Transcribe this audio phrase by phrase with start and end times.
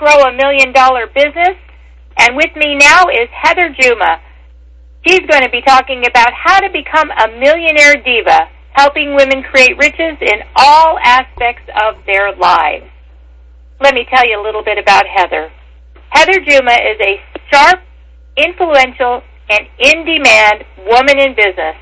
[0.00, 1.60] grow a million dollar business.
[2.16, 4.20] And with me now is Heather Juma.
[5.06, 9.76] She's going to be talking about how to become a millionaire diva, helping women create
[9.76, 12.88] riches in all aspects of their lives.
[13.80, 15.52] Let me tell you a little bit about Heather.
[16.10, 17.20] Heather Juma is a
[17.52, 17.80] sharp,
[18.36, 21.76] influential, and in-demand woman in business.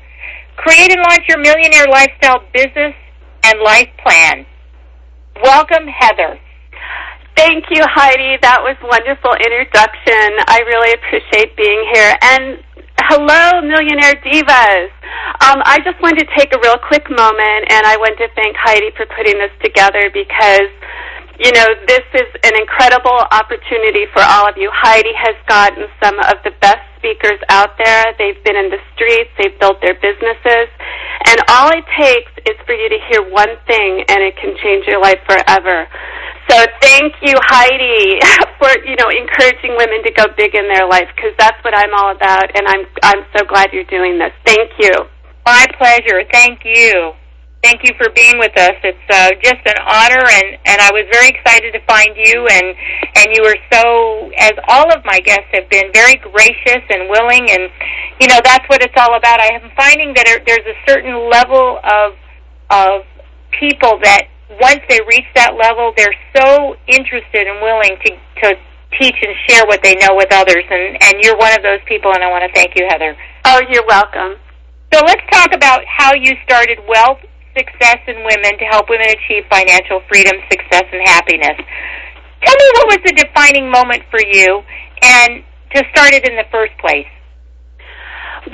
[0.58, 2.94] Create and launch your millionaire lifestyle business
[3.44, 4.44] and life plan.
[5.42, 6.38] Welcome, Heather.
[7.36, 8.42] Thank you, Heidi.
[8.42, 10.34] That was wonderful introduction.
[10.50, 12.10] I really appreciate being here.
[12.18, 12.58] And
[13.06, 14.90] hello, Millionaire Divas.
[15.46, 18.58] Um, I just wanted to take a real quick moment, and I want to thank
[18.58, 20.74] Heidi for putting this together because
[21.38, 24.70] you know, this is an incredible opportunity for all of you.
[24.74, 28.12] Heidi has gotten some of the best speakers out there.
[28.18, 30.68] They've been in the streets, they've built their businesses,
[31.30, 34.86] and all it takes is for you to hear one thing and it can change
[34.86, 35.86] your life forever.
[36.50, 38.18] So thank you, Heidi,
[38.58, 41.92] for, you know, encouraging women to go big in their life because that's what I'm
[41.94, 44.32] all about and I'm I'm so glad you're doing this.
[44.44, 44.92] Thank you.
[45.44, 46.24] My pleasure.
[46.32, 47.12] Thank you.
[47.62, 48.78] Thank you for being with us.
[48.86, 52.46] It's uh, just an honor, and, and I was very excited to find you.
[52.46, 52.66] And
[53.18, 57.50] and you were so, as all of my guests have been, very gracious and willing.
[57.50, 57.66] And
[58.22, 59.42] you know that's what it's all about.
[59.42, 62.14] I am finding that there's a certain level of
[62.70, 63.02] of
[63.58, 64.30] people that
[64.62, 68.10] once they reach that level, they're so interested and willing to
[68.46, 68.48] to
[69.02, 70.62] teach and share what they know with others.
[70.70, 73.18] And and you're one of those people, and I want to thank you, Heather.
[73.50, 74.38] Oh, you're welcome.
[74.94, 77.18] So let's talk about how you started Wealth
[77.58, 81.58] success and women to help women achieve financial freedom, success, and happiness.
[82.46, 84.62] Tell me what was the defining moment for you
[85.02, 85.42] and
[85.74, 87.10] to start it in the first place?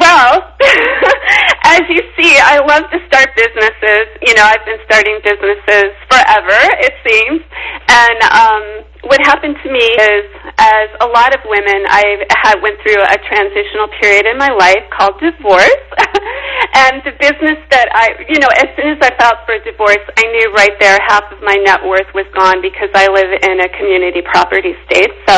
[0.00, 0.56] Well,
[1.64, 4.06] as you see, I love to start businesses.
[4.24, 7.42] You know, I've been starting businesses forever, it seems.
[7.86, 8.64] And um,
[9.06, 10.24] what happened to me is,
[10.56, 14.84] as a lot of women, I had went through a transitional period in my life
[14.92, 15.84] called divorce.
[16.84, 20.04] and the business that I, you know, as soon as I filed for a divorce,
[20.16, 23.60] I knew right there half of my net worth was gone because I live in
[23.60, 25.12] a community property state.
[25.28, 25.36] So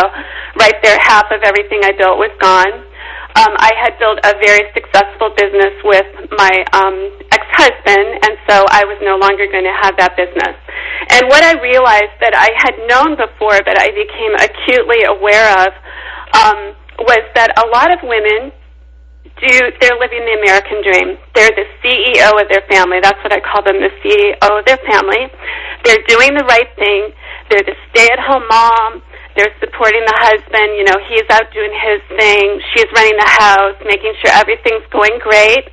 [0.59, 2.87] right there, half of everything I built was gone
[3.37, 6.09] um, I had built a very successful business with
[6.41, 6.97] my um,
[7.29, 10.57] ex-husband, and so I was no longer going to have that business.
[11.13, 15.69] And what I realized that I had known before, but I became acutely aware of,
[16.33, 16.59] um,
[17.05, 18.57] was that a lot of women
[19.37, 19.53] do
[19.85, 21.21] they're living the American dream.
[21.37, 23.05] They're the CEO of their family.
[23.05, 25.29] That's what I call them, the CEO of their family.
[25.85, 27.13] They're doing the right thing.
[27.53, 29.05] They're the stay-at-home mom.
[29.37, 30.81] They're supporting the husband.
[30.81, 32.61] You know, he's out doing his thing.
[32.73, 35.69] She's running the house, making sure everything's going great.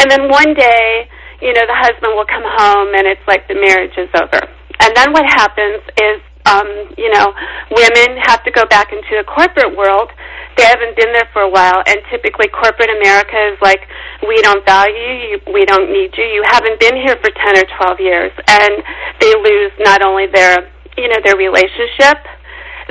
[0.00, 1.06] And then one day,
[1.44, 4.40] you know, the husband will come home and it's like the marriage is over.
[4.80, 6.66] And then what happens is, um,
[6.98, 7.30] you know,
[7.70, 10.10] women have to go back into the corporate world.
[10.56, 13.88] They haven't been there for a while, and typically corporate America is like,
[14.26, 17.66] we don't value you, we don't need you, you haven't been here for 10 or
[17.96, 18.32] 12 years.
[18.48, 18.82] And
[19.20, 20.68] they lose not only their,
[20.98, 22.20] you know, their relationship,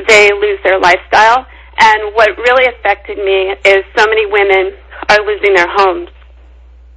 [0.08, 1.46] they lose their lifestyle.
[1.80, 4.78] And what really affected me is so many women
[5.10, 6.10] are losing their homes.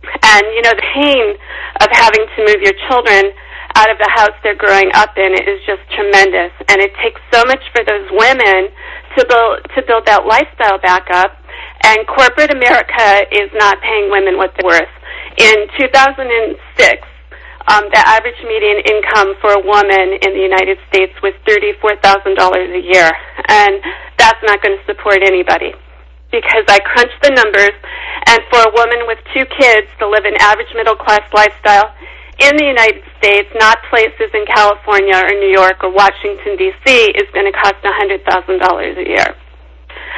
[0.04, 1.36] And, you know, the pain
[1.80, 3.32] of having to move your children
[3.76, 6.52] out of the house they're growing up in is just tremendous.
[6.68, 8.70] And it takes so much for those women
[9.16, 11.32] to build to build that lifestyle back up.
[11.82, 14.92] And corporate America is not paying women what they're worth.
[15.38, 17.13] In 2006, um,
[17.66, 22.82] Um, the average median income for a woman in the United States was $34,000 a
[22.84, 23.08] year.
[23.48, 23.80] And
[24.18, 25.72] that's not going to support anybody
[26.34, 27.78] because I crunched the numbers,
[28.26, 31.94] and for a woman with two kids to live an average middle class lifestyle
[32.42, 37.30] in the United States, not places in California or New York or Washington D.C., is
[37.30, 39.30] going to cost $100,000 a year.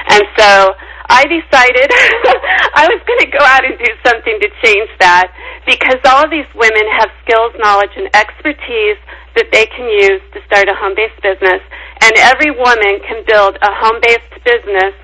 [0.08, 0.72] And so
[1.08, 1.88] I decided
[2.74, 5.30] I was going to go out and do something to change that
[5.66, 8.98] because all of these women have skills, knowledge, and expertise
[9.38, 11.62] that they can use to start a home-based business.
[12.02, 14.94] And every woman can build a home-based business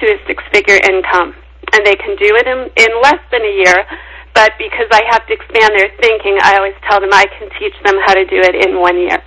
[0.00, 1.34] to a six-figure income.
[1.72, 3.86] And they can do it in, in less than a year,
[4.34, 7.76] but because I have to expand their thinking, I always tell them I can teach
[7.84, 9.22] them how to do it in one year.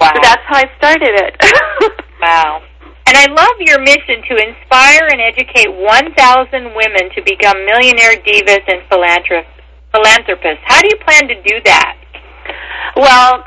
[0.00, 0.12] Wow.
[0.14, 1.34] So that's how I started it.
[2.20, 2.62] wow.
[3.06, 8.66] And I love your mission to inspire and educate 1,000 women to become millionaire divas
[8.66, 10.62] and philanthropists.
[10.66, 11.96] How do you plan to do that?
[12.96, 13.46] Well,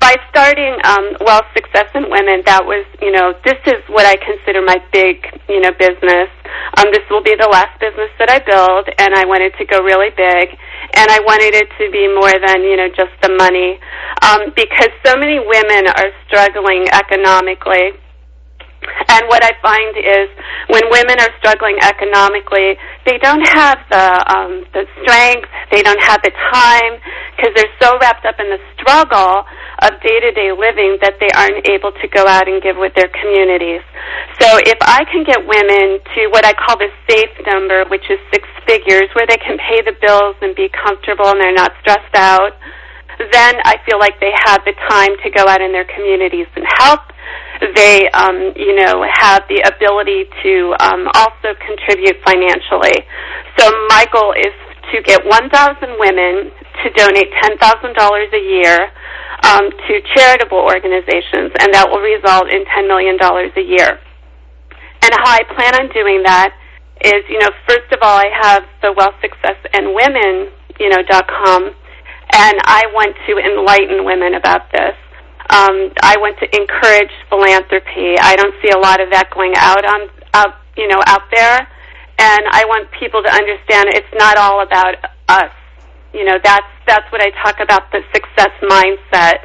[0.00, 4.16] by starting um, Wealth Success and Women, that was, you know, this is what I
[4.16, 6.32] consider my big, you know, business.
[6.80, 9.84] Um, this will be the last business that I build, and I wanted to go
[9.84, 10.56] really big,
[10.96, 13.76] and I wanted it to be more than, you know, just the money,
[14.24, 17.92] um, because so many women are struggling economically
[19.08, 20.28] and what I find is
[20.68, 22.76] when women are struggling economically,
[23.06, 27.00] they don't have the um, the strength, they don't have the time,
[27.34, 29.44] because they're so wrapped up in the struggle
[29.82, 32.94] of day to day living that they aren't able to go out and give with
[32.94, 33.82] their communities.
[34.40, 38.18] So if I can get women to what I call the safe number, which is
[38.30, 42.14] six figures, where they can pay the bills and be comfortable and they're not stressed
[42.14, 42.54] out,
[43.32, 46.64] then I feel like they have the time to go out in their communities and
[46.78, 47.00] help
[47.74, 52.94] they, um, you know, have the ability to um, also contribute financially.
[53.58, 54.54] So my goal is
[54.94, 55.50] to get 1,000
[55.98, 58.90] women to donate $10,000 a year
[59.42, 63.98] um, to charitable organizations, and that will result in $10 million a year.
[65.02, 66.54] And how I plan on doing that
[67.04, 71.02] is, you know, first of all, I have the Wealth Success and Women, you know,
[71.10, 71.74] dot com,
[72.32, 74.94] and I want to enlighten women about this.
[75.48, 78.20] Um, I want to encourage philanthropy.
[78.20, 81.56] I don't see a lot of that going out on, out, you know, out there,
[82.20, 85.52] and I want people to understand it's not all about us.
[86.12, 89.44] You know, that's that's what I talk about the success mindset.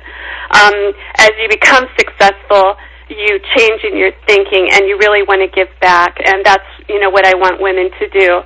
[0.52, 2.76] Um, as you become successful,
[3.08, 7.00] you change in your thinking, and you really want to give back, and that's you
[7.00, 8.44] know what I want women to do.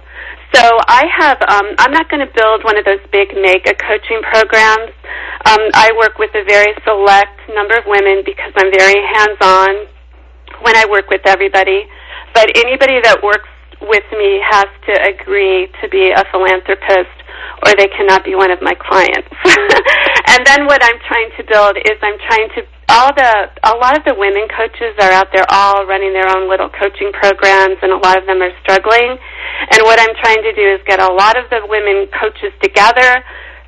[0.53, 4.21] So I have, um, I'm not going to build one of those big mega coaching
[4.23, 4.95] programs.
[5.45, 9.88] Um, I work with a very select number of women because I'm very hands-on
[10.63, 11.85] when I work with everybody.
[12.33, 13.49] But anybody that works
[13.81, 17.15] with me has to agree to be a philanthropist
[17.65, 19.29] or they cannot be one of my clients.
[20.31, 24.00] and then what I'm trying to build is I'm trying to all the a lot
[24.00, 27.92] of the women coaches are out there all running their own little coaching programs and
[27.92, 29.19] a lot of them are struggling.
[29.72, 33.24] And what i'm trying to do is get a lot of the women coaches together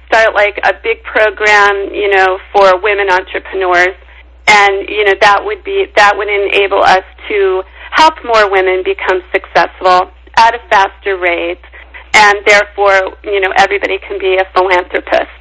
[0.08, 3.96] start like a big program you know for women entrepreneurs.
[4.48, 9.20] And you know that would be that would enable us to help more women become
[9.36, 11.62] successful at a faster rate.
[12.16, 15.36] And therefore you know everybody can be a philanthropist.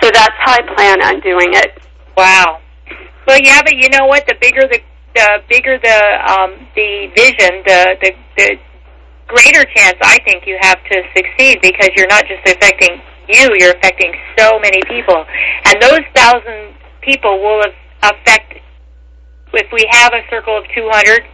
[0.00, 1.84] So that's how i plan on doing it.
[2.16, 2.64] Wow
[3.30, 4.26] well, yeah, but you know what?
[4.26, 4.82] The bigger the
[5.14, 8.58] the bigger the um, the vision, the, the the
[9.28, 13.70] greater chance I think you have to succeed because you're not just affecting you, you're
[13.78, 15.24] affecting so many people,
[15.66, 17.62] and those thousand people will
[18.02, 18.58] affect.
[19.52, 21.26] If we have a circle of 200,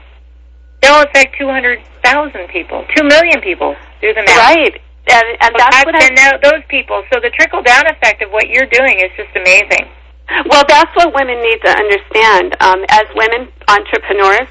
[0.81, 4.57] they'll affect 200,000 people, 2 million people through the math.
[4.57, 4.81] Right.
[5.13, 7.05] And, and so that's what I, those people.
[7.13, 9.85] So the trickle down effect of what you're doing is just amazing.
[10.29, 12.57] Well, that's what women need to understand.
[12.61, 14.49] Um, as women entrepreneurs,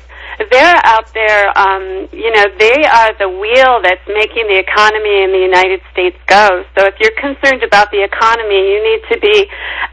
[0.52, 5.32] they're out there, um, you know, they are the wheel that's making the economy in
[5.32, 6.64] the United States go.
[6.78, 9.48] So if you're concerned about the economy, you need to be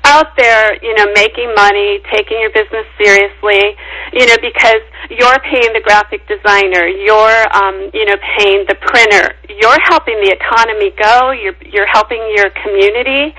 [0.05, 3.77] out there, you know, making money, taking your business seriously,
[4.13, 9.35] you know, because you're paying the graphic designer, you're, um, you know, paying the printer,
[9.49, 13.35] you're helping the economy go, you're, you're helping your community,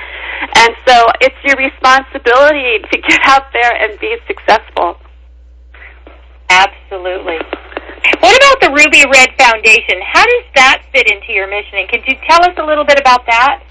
[0.56, 5.03] and so it's your responsibility to get out there and be successful.
[6.54, 7.42] Absolutely.
[8.22, 9.98] What about the Ruby Red Foundation?
[10.06, 11.82] How does that fit into your mission?
[11.82, 13.64] And could you tell us a little bit about that?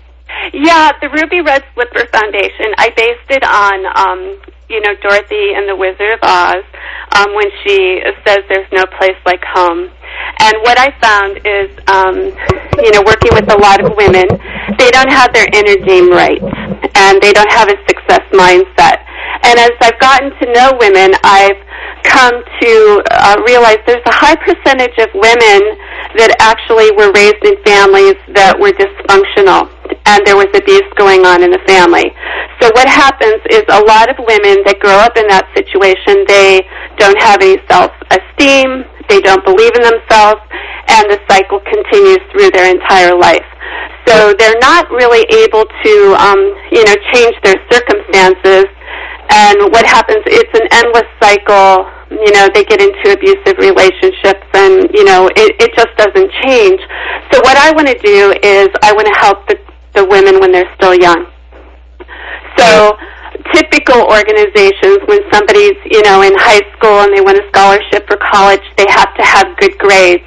[0.52, 2.74] Yeah, the Ruby Red Slipper Foundation.
[2.78, 4.20] I based it on, um,
[4.66, 6.64] you know, Dorothy and the Wizard of Oz
[7.14, 9.86] um, when she says there's no place like home.
[10.42, 12.16] And what I found is, um,
[12.82, 14.26] you know, working with a lot of women,
[14.74, 16.42] they don't have their inner game right,
[16.98, 19.06] and they don't have a success mindset.
[19.44, 21.60] And as I've gotten to know women, I've
[22.04, 25.60] come to uh, realize there's a high percentage of women
[26.18, 29.72] that actually were raised in families that were dysfunctional
[30.06, 32.10] and there was abuse going on in the family.
[32.60, 36.62] So what happens is a lot of women that grow up in that situation, they
[36.98, 40.42] don't have any self-esteem, they don't believe in themselves,
[40.88, 43.46] and the cycle continues through their entire life.
[44.06, 46.40] So they're not really able to, um,
[46.74, 48.66] you know, change their circumstances.
[49.32, 50.20] And what happens?
[50.28, 51.88] It's an endless cycle.
[52.12, 56.80] You know, they get into abusive relationships, and you know, it, it just doesn't change.
[57.32, 59.56] So what I want to do is I want to help the
[59.94, 61.26] the women when they're still young.
[62.58, 62.96] So
[63.54, 68.16] typical organizations, when somebody's, you know, in high school and they win a scholarship for
[68.20, 70.24] college, they have to have good grades.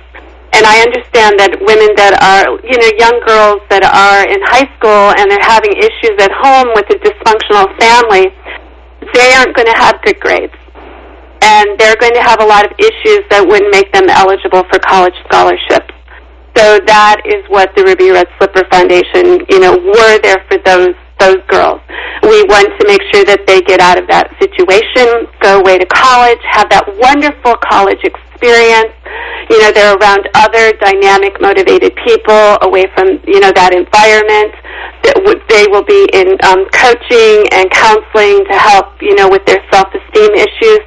[0.53, 4.71] And I understand that women that are, you know, young girls that are in high
[4.79, 8.31] school and they're having issues at home with a dysfunctional family,
[9.13, 10.53] they aren't going to have good grades.
[11.41, 14.79] And they're going to have a lot of issues that wouldn't make them eligible for
[14.79, 15.93] college scholarships.
[16.57, 20.95] So that is what the Ruby Red Slipper Foundation, you know, were there for those
[21.19, 21.79] those girls.
[22.24, 25.85] We want to make sure that they get out of that situation, go away to
[25.85, 28.25] college, have that wonderful college experience.
[28.44, 34.54] You know, they're around other dynamic, motivated people, away from you know that environment.
[35.48, 40.34] They will be in um, coaching and counseling to help you know with their self-esteem
[40.34, 40.82] issues,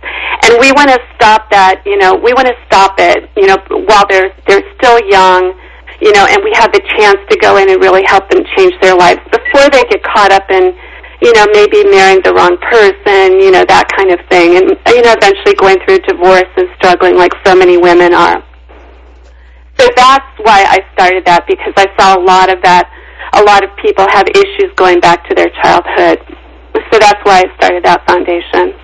[0.44, 1.82] and we want to stop that.
[1.86, 3.30] You know, we want to stop it.
[3.36, 5.54] You know, while they're they're still young
[6.00, 8.72] you know, and we have the chance to go in and really help them change
[8.80, 10.70] their lives before they get caught up in,
[11.20, 15.02] you know, maybe marrying the wrong person, you know, that kind of thing, and you
[15.02, 18.42] know, eventually going through divorce and struggling like so many women are.
[19.78, 22.90] So that's why I started that because I saw a lot of that.
[23.34, 26.18] A lot of people have issues going back to their childhood.
[26.90, 28.74] So that's why I started that foundation.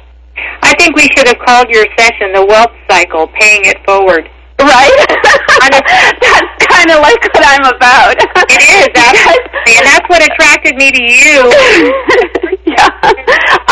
[0.62, 4.30] I think we should have called your session the wealth cycle, paying it forward.
[4.58, 4.94] Right?
[5.70, 6.53] that's
[6.84, 8.16] kind of like what I'm about.
[8.52, 9.72] It is, absolutely.
[9.80, 11.40] and that's what attracted me to you.
[12.76, 12.92] yeah.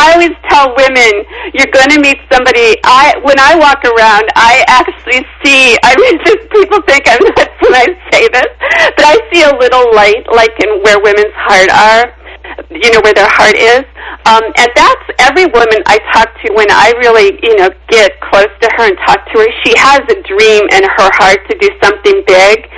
[0.01, 1.13] I always tell women,
[1.53, 2.81] you're going to meet somebody.
[2.85, 7.57] I When I walk around, I actually see, I mean, just people think I'm nuts
[7.61, 8.51] when I say this,
[8.97, 12.22] but I see a little light, like in where women's heart are
[12.71, 13.85] you know, where their heart is.
[14.27, 18.51] Um, and that's every woman I talk to when I really, you know, get close
[18.63, 19.49] to her and talk to her.
[19.67, 22.69] She has a dream in her heart to do something big.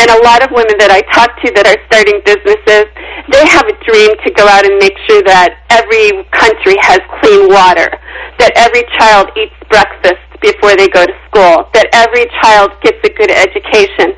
[0.00, 2.88] And a lot of women that I talk to that are starting businesses,
[3.28, 7.52] they have a dream to go out and make sure that every country has clean
[7.52, 7.92] water,
[8.40, 13.08] that every child eats breakfast before they go to school, that every child gets a
[13.16, 14.12] good education.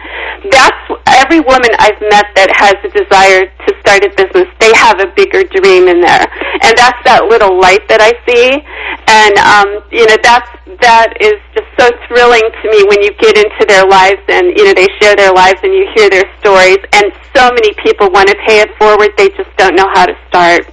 [0.51, 0.83] That's
[1.23, 5.07] every woman I've met that has a desire to start a business, they have a
[5.15, 6.27] bigger dream in there.
[6.67, 8.59] And that's that little light that I see.
[9.07, 10.51] And um, you know, that's
[10.83, 14.65] that is just so thrilling to me when you get into their lives and you
[14.67, 18.29] know they share their lives and you hear their stories and so many people want
[18.29, 20.69] to pay it forward they just don't know how to start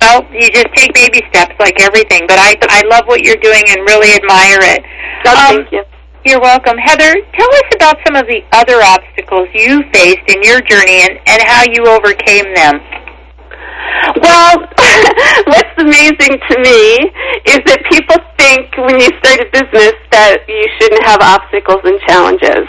[0.00, 2.24] well, you just take baby steps like everything.
[2.26, 4.82] But I I love what you're doing and really admire it.
[5.26, 5.84] Oh, um, thank you.
[6.24, 6.76] You're welcome.
[6.76, 11.16] Heather, tell us about some of the other obstacles you faced in your journey and,
[11.24, 12.76] and how you overcame them.
[14.20, 14.60] Well,
[15.48, 17.08] what's amazing to me
[17.48, 22.00] is that people think when you start a business that you shouldn't have obstacles and
[22.04, 22.68] challenges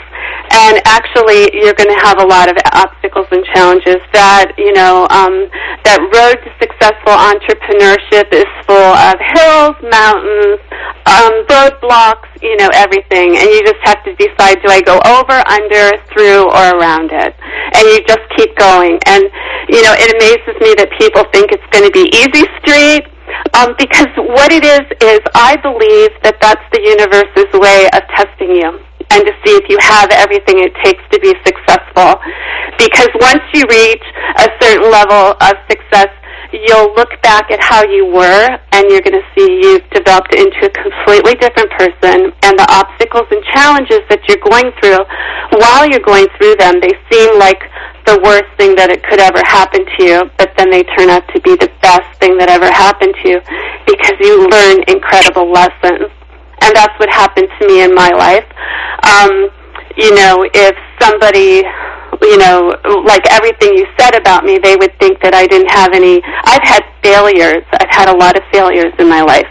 [0.52, 5.08] and actually you're going to have a lot of obstacles and challenges that you know
[5.10, 5.48] um,
[5.84, 10.60] that road to successful entrepreneurship is full of hills mountains
[11.08, 13.38] um, roadblocks you know everything.
[13.38, 17.36] And you just have to decide do i go over under through or around it?
[17.74, 19.00] And you just keep going.
[19.06, 19.24] And
[19.70, 23.08] you know it amazes me that people think it's going to be easy street
[23.54, 28.58] um, because what it is is I believe that that's the universe's way of testing
[28.58, 32.16] you and to see if you have everything it takes to be successful.
[32.80, 34.06] Because once you reach
[34.40, 36.10] a certain level of success,
[36.52, 40.68] you'll look back at how you were and you're going to see you've developed into
[40.68, 45.00] a completely different person and the obstacles and challenges that you're going through
[45.64, 47.64] while you're going through them they seem like
[48.04, 51.24] the worst thing that it could ever happen to you but then they turn out
[51.32, 53.40] to be the best thing that ever happened to you
[53.88, 56.12] because you learn incredible lessons
[56.62, 58.46] and that's what happened to me in my life.
[59.04, 59.50] Um,
[59.98, 61.64] you know, if somebody
[62.22, 62.76] you know,
[63.06, 66.22] like everything you said about me, they would think that I didn't have any.
[66.46, 67.66] I've had failures.
[67.82, 69.48] I've had a lot of failures in my life.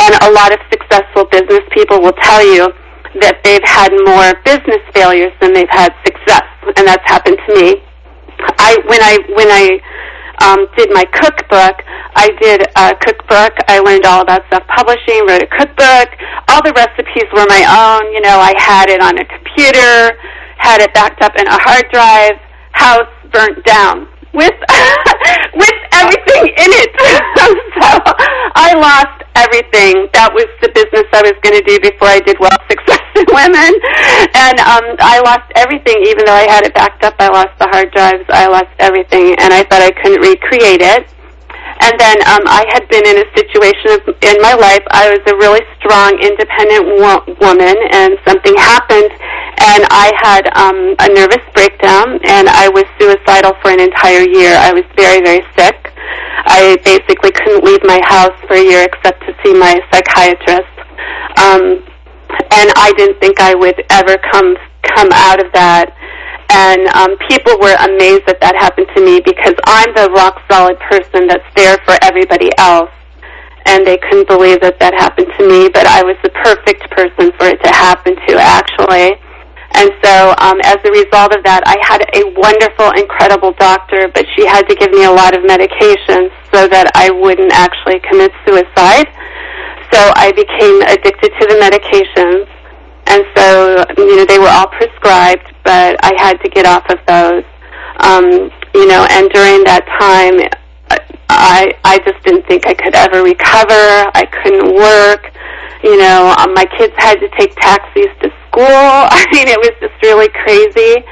[0.00, 2.72] And a lot of successful business people will tell you
[3.20, 6.48] that they've had more business failures than they've had success.
[6.76, 7.84] And that's happened to me.
[8.40, 9.80] I when I when I
[10.42, 11.82] um, did my cookbook.
[12.14, 13.52] I did a cookbook.
[13.68, 16.08] I learned all about self-publishing, wrote a cookbook.
[16.48, 18.12] All the recipes were my own.
[18.12, 20.16] You know, I had it on a computer
[20.58, 22.36] had it backed up in a hard drive,
[22.72, 24.56] house burnt down with
[25.54, 26.92] with everything in it.
[27.78, 27.88] so
[28.56, 30.08] I lost everything.
[30.12, 32.95] That was the business I was going to do before I did Wealth Success
[33.32, 33.72] Women,
[34.36, 36.04] and um, I lost everything.
[36.04, 38.24] Even though I had it backed up, I lost the hard drives.
[38.28, 41.08] I lost everything, and I thought I couldn't recreate it.
[41.80, 44.84] And then um, I had been in a situation of, in my life.
[44.92, 49.12] I was a really strong, independent wo- woman, and something happened,
[49.60, 54.56] and I had um, a nervous breakdown, and I was suicidal for an entire year.
[54.56, 55.92] I was very, very sick.
[56.48, 60.76] I basically couldn't leave my house for a year except to see my psychiatrist.
[61.40, 61.84] Um,
[62.50, 65.92] and I didn't think I would ever come come out of that
[66.50, 70.78] and um, people were amazed that that happened to me because I'm the rock solid
[70.86, 72.90] person that's there for everybody else.
[73.66, 77.34] And they couldn't believe that that happened to me, but I was the perfect person
[77.34, 79.18] for it to happen to, actually.
[79.74, 84.22] And so, um, as a result of that, I had a wonderful, incredible doctor, but
[84.38, 88.30] she had to give me a lot of medications so that I wouldn't actually commit
[88.46, 89.10] suicide.
[89.96, 92.44] So I became addicted to the medications
[93.06, 96.98] and so you know they were all prescribed, but I had to get off of
[97.06, 97.44] those.
[98.00, 100.42] Um, you know, and during that time,
[101.30, 104.10] I I just didn't think I could ever recover.
[104.12, 105.32] I couldn't work.
[105.82, 108.66] You know, um, my kids had to take taxis to school.
[109.16, 111.06] I mean, it was just really crazy.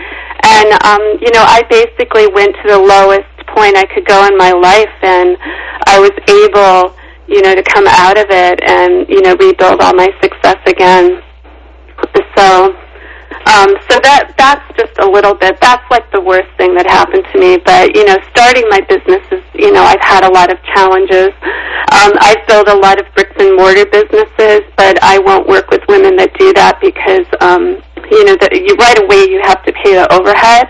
[0.44, 4.36] And um, you know, I basically went to the lowest point I could go in
[4.36, 5.38] my life, and
[5.86, 6.90] I was able,
[7.26, 11.22] you know, to come out of it and you know rebuild all my success again.
[12.36, 12.74] So,
[13.46, 15.60] um, so that that's just a little bit.
[15.60, 17.58] That's like the worst thing that happened to me.
[17.58, 21.32] But you know, starting my business is, you know, I've had a lot of challenges.
[21.94, 25.82] Um, I've built a lot of bricks and mortar businesses, but I won't work with
[25.88, 27.78] women that do that because, um,
[28.10, 30.68] you know, that you right away you have to pay the overhead.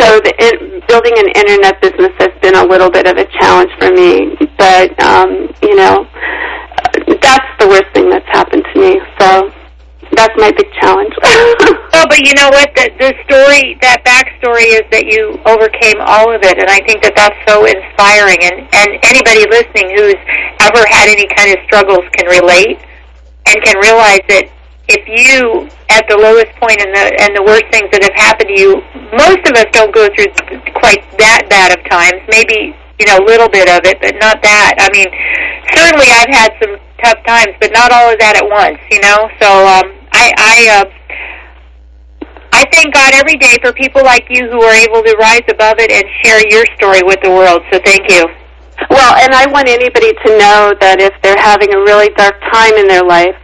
[0.00, 3.70] So the in, building an internet business has been a little bit of a challenge
[3.78, 6.06] for me, but um, you know,
[7.22, 9.00] that's the worst thing that's happened to me.
[9.18, 9.52] So
[10.14, 11.14] that's my big challenge.
[11.24, 12.70] oh, but you know what?
[12.74, 17.02] The, the story, that backstory is that you overcame all of it, and I think
[17.02, 18.38] that that's so inspiring.
[18.42, 20.20] And and anybody listening who's
[20.62, 22.78] ever had any kind of struggles can relate
[23.46, 24.53] and can realize that
[24.88, 28.52] if you at the lowest point and the and the worst things that have happened
[28.52, 28.70] to you,
[29.16, 30.28] most of us don't go through
[30.76, 32.20] quite that bad of times.
[32.28, 34.76] Maybe you know a little bit of it, but not that.
[34.76, 35.08] I mean,
[35.72, 38.80] certainly I've had some tough times, but not all of that at once.
[38.92, 40.86] You know, so um, I I uh,
[42.52, 45.80] I thank God every day for people like you who are able to rise above
[45.80, 47.64] it and share your story with the world.
[47.72, 48.28] So thank you.
[48.90, 52.74] Well, and I want anybody to know that if they're having a really dark time
[52.74, 53.34] in their life,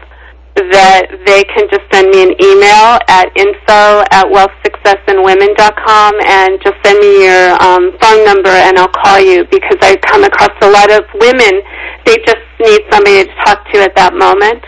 [0.71, 7.01] that they can just send me an email at info at wealthsuccessandwomen.com and just send
[7.01, 10.93] me your um, phone number and I'll call you because I come across a lot
[10.93, 11.65] of women.
[12.05, 14.65] They just need somebody to talk to at that moment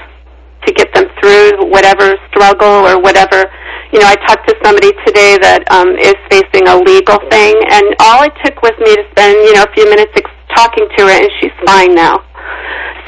[0.66, 3.50] to get them through whatever struggle or whatever.
[3.92, 7.84] You know, I talked to somebody today that um, is facing a legal thing, and
[8.00, 11.00] all it took was me to spend, you know, a few minutes ex- talking to
[11.04, 12.22] her, and she's fine now.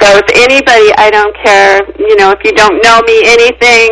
[0.05, 3.89] So if anybody, I don't care, you know, if you don't know me, anything,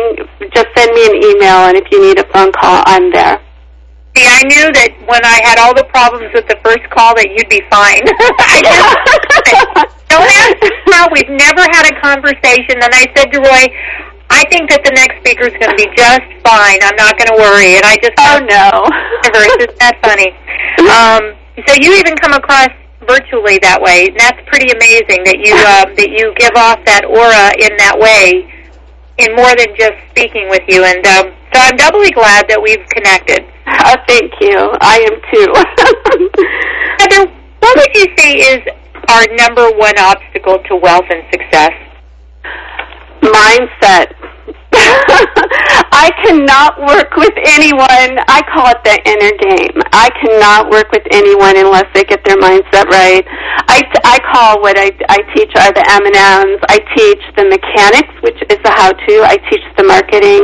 [0.53, 3.41] just send me an email, and if you need a phone call, I'm there.
[4.13, 7.33] See, I knew that when I had all the problems with the first call that
[7.33, 8.05] you'd be fine.
[8.45, 10.61] I don't ask
[10.93, 11.09] now.
[11.09, 13.73] We've never had a conversation, and I said to Roy,
[14.29, 16.77] I think that the next speaker is going to be just fine.
[16.85, 17.73] I'm not going to worry.
[17.73, 18.85] And I just oh no,
[19.49, 20.29] isn't that funny?
[20.93, 21.33] Um,
[21.65, 22.69] so you even come across
[23.07, 27.05] virtually that way, and that's pretty amazing that you uh, that you give off that
[27.05, 28.47] aura in that way,
[29.17, 30.83] in more than just speaking with you.
[30.83, 33.45] And um, so I'm doubly glad that we've connected.
[33.65, 34.59] Oh, thank you.
[34.81, 35.49] I am too.
[36.99, 38.61] Heather, what would you say is
[39.07, 41.71] our number one obstacle to wealth and success?
[43.21, 44.11] Mindset.
[45.93, 48.19] I cannot work with anyone.
[48.27, 49.77] I call it the inner game.
[49.93, 53.23] I cannot work with anyone unless they get their mindset right.
[53.71, 56.59] I, I call what I, I teach are the M&Ms.
[56.67, 59.15] I teach the mechanics, which is the how-to.
[59.23, 60.43] I teach the marketing,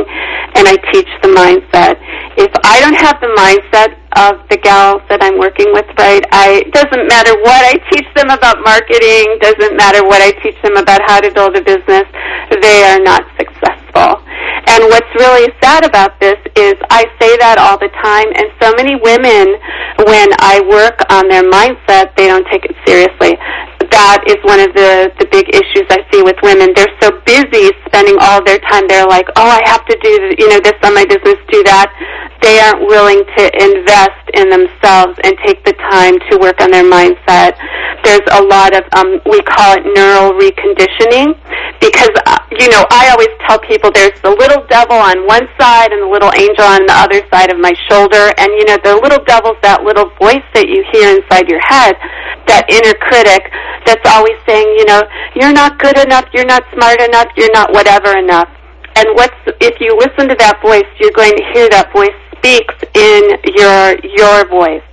[0.56, 2.00] and I teach the mindset.
[2.40, 6.24] If I don't have the mindset of the gals that I'm working with, right?
[6.32, 10.76] I doesn't matter what I teach them about marketing, doesn't matter what I teach them
[10.76, 12.06] about how to build a business,
[12.58, 14.18] they are not successful.
[14.66, 18.74] And what's really sad about this is I say that all the time and so
[18.74, 19.54] many women
[20.06, 23.38] when I work on their mindset, they don't take it seriously
[23.90, 26.72] that is one of the the big issues I see with women.
[26.74, 28.86] They're so busy spending all their time.
[28.86, 31.90] They're like, oh, I have to do you know this on my business, do that.
[32.42, 36.84] They aren't willing to invest in themselves and take the time to work on their
[36.88, 37.60] mindset.
[38.04, 41.36] There's a lot of um, we call it neural reconditioning
[41.84, 45.92] because uh, you know I always tell people there's the little devil on one side
[45.92, 48.96] and the little angel on the other side of my shoulder, and you know the
[48.96, 51.96] little devil's that little voice that you hear inside your head,
[52.48, 53.52] that inner critic
[53.84, 55.02] that's always saying, you know,
[55.36, 58.48] you're not good enough, you're not smart enough, you're not whatever enough.
[58.96, 62.74] And what's if you listen to that voice, you're going to hear that voice speaks
[62.96, 63.22] in
[63.54, 64.84] your your voice.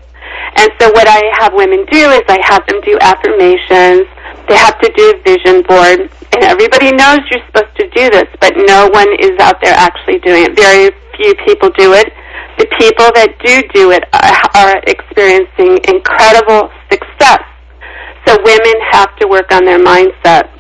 [0.60, 4.06] And so what I have women do is I have them do affirmations.
[4.52, 6.12] They have to do vision board.
[6.36, 10.20] And everybody knows you're supposed to do this, but no one is out there actually
[10.20, 10.56] doing it.
[10.56, 12.12] Very few people do it.
[12.60, 17.44] The people that do do it are, are experiencing incredible success
[18.28, 20.52] so women have to work on their mindset.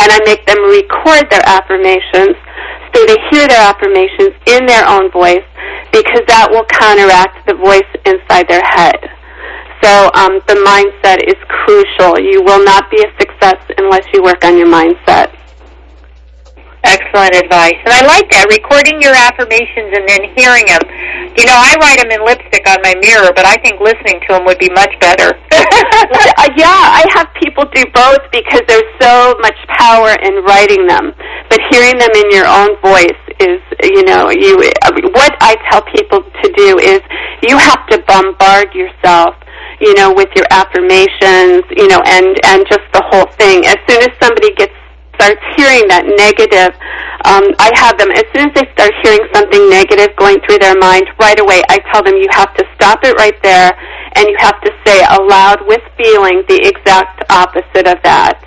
[0.00, 2.36] And I make them record their affirmations
[3.04, 5.44] they hear their affirmations in their own voice
[5.92, 8.96] because that will counteract the voice inside their head.
[9.84, 12.18] So um, the mindset is crucial.
[12.18, 15.36] You will not be a success unless you work on your mindset.
[16.86, 17.74] Excellent advice.
[17.82, 20.86] And I like that, recording your affirmations and then hearing them.
[21.34, 24.38] You know, I write them in lipstick on my mirror, but I think listening to
[24.38, 25.34] them would be much better.
[25.50, 31.10] uh, yeah, I have people do both because there's so much power in writing them.
[31.50, 34.54] But hearing them in your own voice is, you know, you.
[35.10, 37.02] what I tell people to do is
[37.42, 39.34] you have to bombard yourself
[39.80, 43.66] you know, with your affirmations, you know, and and just the whole thing.
[43.66, 44.72] As soon as somebody gets
[45.16, 46.76] starts hearing that negative,
[47.26, 50.78] um, I have them, as soon as they start hearing something negative going through their
[50.78, 53.74] mind, right away I tell them you have to stop it right there
[54.14, 58.38] and you have to say aloud with feeling the exact opposite of that.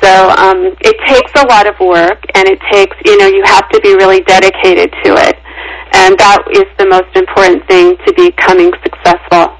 [0.00, 3.68] So um, it takes a lot of work and it takes, you know, you have
[3.68, 5.36] to be really dedicated to it.
[5.92, 9.58] And that is the most important thing to becoming successful.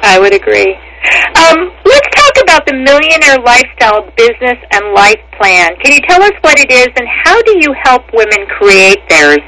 [0.00, 0.78] I would agree.
[1.04, 5.76] Um, let's talk about the Millionaire Lifestyle Business and Life Plan.
[5.84, 9.44] Can you tell us what it is and how do you help women create theirs?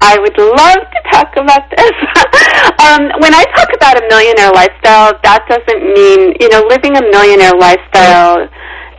[0.00, 1.96] I would love to talk about this.
[2.84, 7.04] um, when I talk about a millionaire lifestyle, that doesn't mean, you know, living a
[7.12, 8.48] millionaire lifestyle,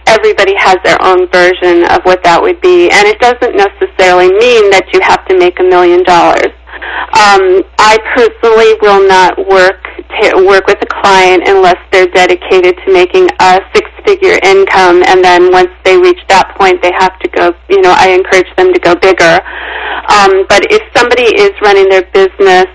[0.05, 4.69] everybody has their own version of what that would be, and it doesn't necessarily mean
[4.69, 6.53] that you have to make a million dollars.
[7.13, 9.86] Um, I personally will not work
[10.45, 15.69] work with a client unless they're dedicated to making a six-figure income, and then once
[15.83, 17.53] they reach that point, they have to go.
[17.69, 19.39] You know, I encourage them to go bigger.
[20.09, 22.67] Um, but if somebody is running their business,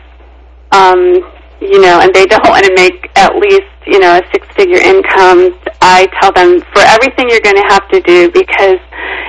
[0.72, 1.24] um,
[1.60, 5.58] you know, and they don't want to make at least you know a six-figure income,
[5.80, 8.78] I tell them for everything you're going to have to do because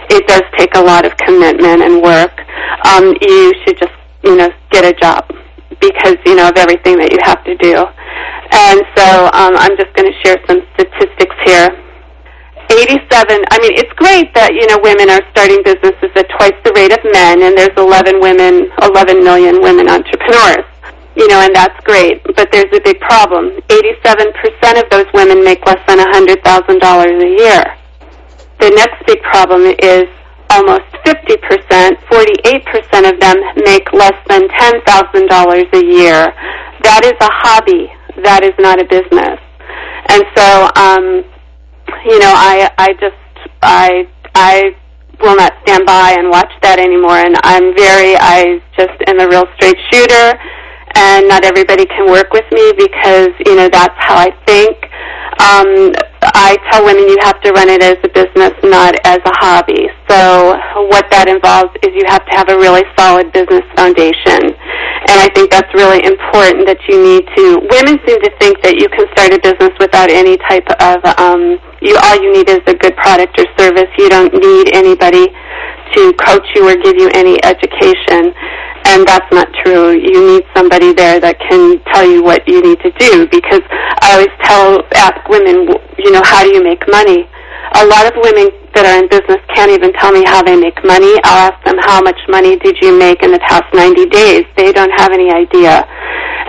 [0.10, 2.34] it does take a lot of commitment and work.
[2.86, 5.30] Um, you should just you know get a job
[5.84, 7.76] because you know of everything that you have to do.
[8.56, 11.68] And so um, I'm just going to share some statistics here.
[12.72, 13.04] 87.
[13.52, 16.96] I mean, it's great that you know women are starting businesses at twice the rate
[16.96, 20.64] of men, and there's 11 women, 11 million women entrepreneurs.
[21.14, 22.24] You know, and that's great.
[22.24, 23.54] But there's a big problem.
[23.70, 27.62] 87% of those women make less than $100,000 a year.
[28.58, 30.10] The next big problem is
[30.54, 36.34] almost 50%, 48% of them make less than $10,000 a year.
[36.84, 37.92] That is a hobby.
[38.24, 39.40] That is not a business.
[40.10, 41.06] And so, um,
[42.06, 43.18] you know, I, I just,
[43.62, 44.76] I, I
[45.22, 47.18] will not stand by and watch that anymore.
[47.18, 50.40] And I'm very, I just am a real straight shooter
[50.96, 54.78] and not everybody can work with me because you know that's how I think.
[55.42, 55.94] Um,
[56.34, 59.86] I tell women you have to run it as a business, not as a hobby.
[60.10, 60.58] So
[60.90, 64.54] what that involves is you have to have a really solid business foundation,
[65.14, 66.66] and I think that's really important.
[66.66, 67.62] That you need to.
[67.70, 71.06] Women seem to think that you can start a business without any type of.
[71.22, 73.92] Um, you all you need is a good product or service.
[74.00, 75.30] You don't need anybody
[75.94, 78.34] to coach you or give you any education
[78.86, 79.92] and that's not true.
[79.92, 83.62] You need somebody there that can tell you what you need to do because
[84.02, 85.68] I always tell, ask women,
[85.98, 87.26] you know, how do you make money?
[87.80, 90.78] A lot of women that are in business can't even tell me how they make
[90.84, 91.16] money.
[91.24, 94.44] I'll ask them, how much money did you make in the past 90 days?
[94.58, 95.88] They don't have any idea.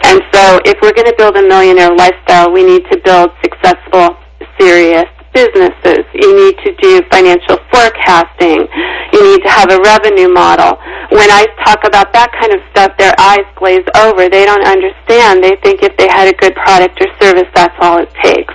[0.05, 4.19] And so if we're going to build a millionaire lifestyle, we need to build successful,
[4.59, 6.07] serious businesses.
[6.15, 8.65] You need to do financial forecasting.
[9.13, 10.79] You need to have a revenue model.
[11.11, 14.31] When I talk about that kind of stuff, their eyes glaze over.
[14.31, 15.43] They don't understand.
[15.43, 18.55] They think if they had a good product or service, that's all it takes.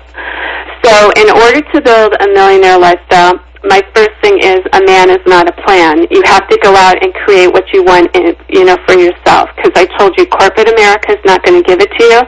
[0.83, 5.19] So in order to build a millionaire lifestyle, my first thing is a man is
[5.27, 6.07] not a plan.
[6.09, 9.51] You have to go out and create what you want, in, you know, for yourself.
[9.55, 12.21] Because I told you, corporate America is not going to give it to you,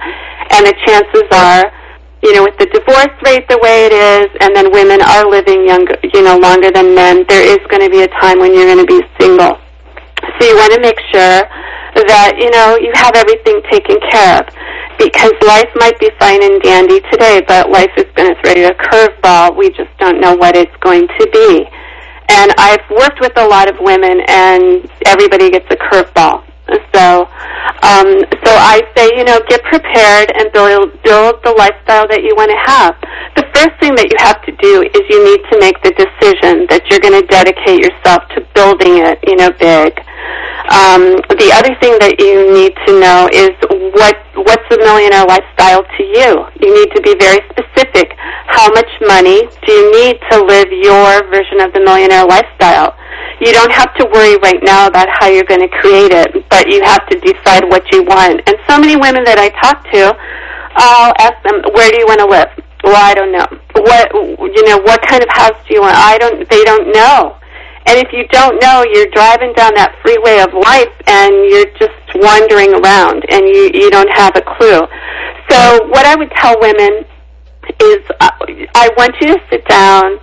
[0.51, 1.71] and the chances are
[2.23, 5.65] you know, with the divorce rate the way it is, and then women are living
[5.65, 8.69] younger, you know, longer than men, there is going to be a time when you're
[8.69, 9.57] going to be single.
[10.37, 11.41] So you want to make sure
[12.07, 14.45] that, you know, you have everything taken care of.
[15.01, 18.69] Because life might be fine and dandy today, but life is going to throw you
[18.69, 19.57] a curveball.
[19.57, 21.65] We just don't know what it's going to be.
[22.29, 26.43] And I've worked with a lot of women, and everybody gets a curveball.
[26.93, 27.27] So,
[27.83, 28.09] um,
[28.43, 32.51] so I say, you know, get prepared and build build the lifestyle that you want
[32.51, 32.95] to have.
[33.35, 36.67] The first thing that you have to do is you need to make the decision
[36.69, 39.97] that you're going to dedicate yourself to building it, you know, big.
[40.71, 43.51] Um, the other thing that you need to know is
[43.91, 46.47] what what's a millionaire lifestyle to you.
[46.63, 48.15] You need to be very specific.
[48.47, 52.95] How much money do you need to live your version of the millionaire lifestyle?
[53.43, 56.71] You don't have to worry right now about how you're going to create it, but
[56.71, 58.39] you have to decide what you want.
[58.47, 60.15] And so many women that I talk to,
[60.79, 62.47] I'll ask them, "Where do you want to live?"
[62.87, 63.47] Well, I don't know.
[63.75, 64.07] What
[64.55, 64.79] you know?
[64.87, 65.99] What kind of house do you want?
[65.99, 66.47] I don't.
[66.47, 67.35] They don't know.
[67.87, 71.97] And if you don't know, you're driving down that freeway of life and you're just
[72.15, 74.85] wandering around and you, you don't have a clue.
[75.49, 77.03] So what I would tell women
[77.79, 78.31] is uh,
[78.75, 80.19] I want you to sit down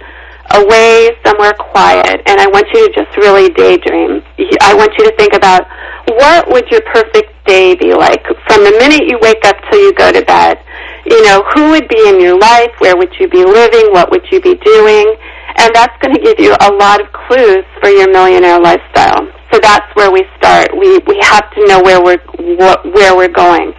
[0.50, 4.22] away somewhere quiet and I want you to just really daydream.
[4.62, 5.66] I want you to think about
[6.08, 9.92] what would your perfect day be like from the minute you wake up till you
[9.94, 10.58] go to bed.
[11.04, 12.72] You know, who would be in your life?
[12.78, 13.92] Where would you be living?
[13.92, 15.16] What would you be doing?
[15.58, 19.26] And that's going to give you a lot of clues for your millionaire lifestyle.
[19.52, 20.70] So that's where we start.
[20.76, 22.22] We we have to know where we're
[22.56, 23.74] what, where we're going.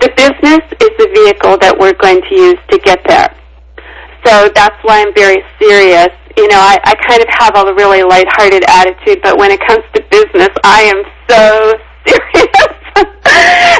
[0.00, 3.34] The business is the vehicle that we're going to use to get there.
[4.24, 6.12] So that's why I'm very serious.
[6.36, 9.82] You know, I, I kind of have a really lighthearted attitude, but when it comes
[9.94, 11.42] to business, I am so
[12.06, 12.72] serious.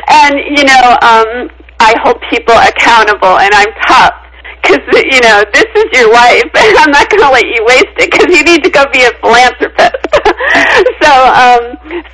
[0.08, 4.25] and you know, um, I hold people accountable, and I'm tough
[4.66, 7.94] because you know this is your life, and I'm not going to let you waste
[7.98, 10.02] it because you need to go be a philanthropist.
[11.02, 11.62] so, um,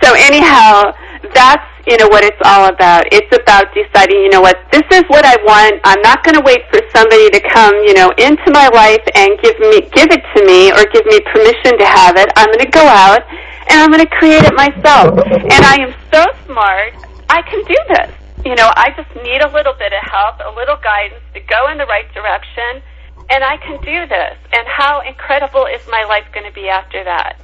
[0.03, 0.93] so anyhow,
[1.35, 3.09] that's you know what it's all about.
[3.11, 5.81] It's about deciding, you know what, this is what I want.
[5.85, 9.35] I'm not going to wait for somebody to come, you know, into my life and
[9.43, 12.31] give me give it to me or give me permission to have it.
[12.37, 13.27] I'm going to go out
[13.71, 15.19] and I'm going to create it myself.
[15.27, 16.95] And I am so smart.
[17.29, 20.51] I can do this you know, I just need a little bit of help, a
[20.55, 22.83] little guidance to go in the right direction,
[23.31, 24.37] and I can do this.
[24.53, 27.39] And how incredible is my life going to be after that?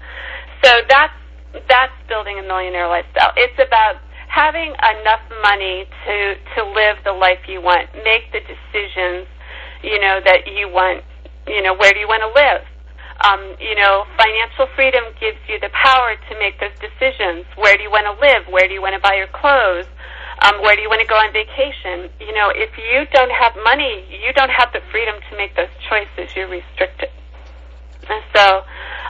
[0.65, 1.15] So that's
[1.69, 3.33] that's building a millionaire lifestyle.
[3.37, 3.97] It's about
[4.29, 9.27] having enough money to to live the life you want, make the decisions,
[9.83, 11.05] you know, that you want.
[11.47, 12.63] You know, where do you want to live?
[13.25, 17.47] Um, you know, financial freedom gives you the power to make those decisions.
[17.57, 18.47] Where do you want to live?
[18.51, 19.87] Where do you want to buy your clothes?
[20.43, 22.11] Um, where do you want to go on vacation?
[22.21, 25.73] You know, if you don't have money, you don't have the freedom to make those
[25.91, 26.35] choices.
[26.37, 27.11] You're restricted.
[28.09, 28.63] And so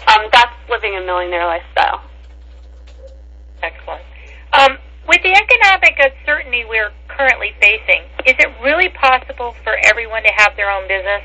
[0.09, 2.03] um, that's living a millionaire lifestyle.
[3.63, 4.03] Excellent.
[4.53, 10.33] Um, with the economic uncertainty we're currently facing, is it really possible for everyone to
[10.37, 11.23] have their own business?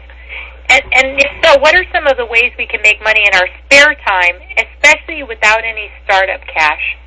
[0.70, 3.34] And, and if so, what are some of the ways we can make money in
[3.36, 6.98] our spare time, especially without any startup cash?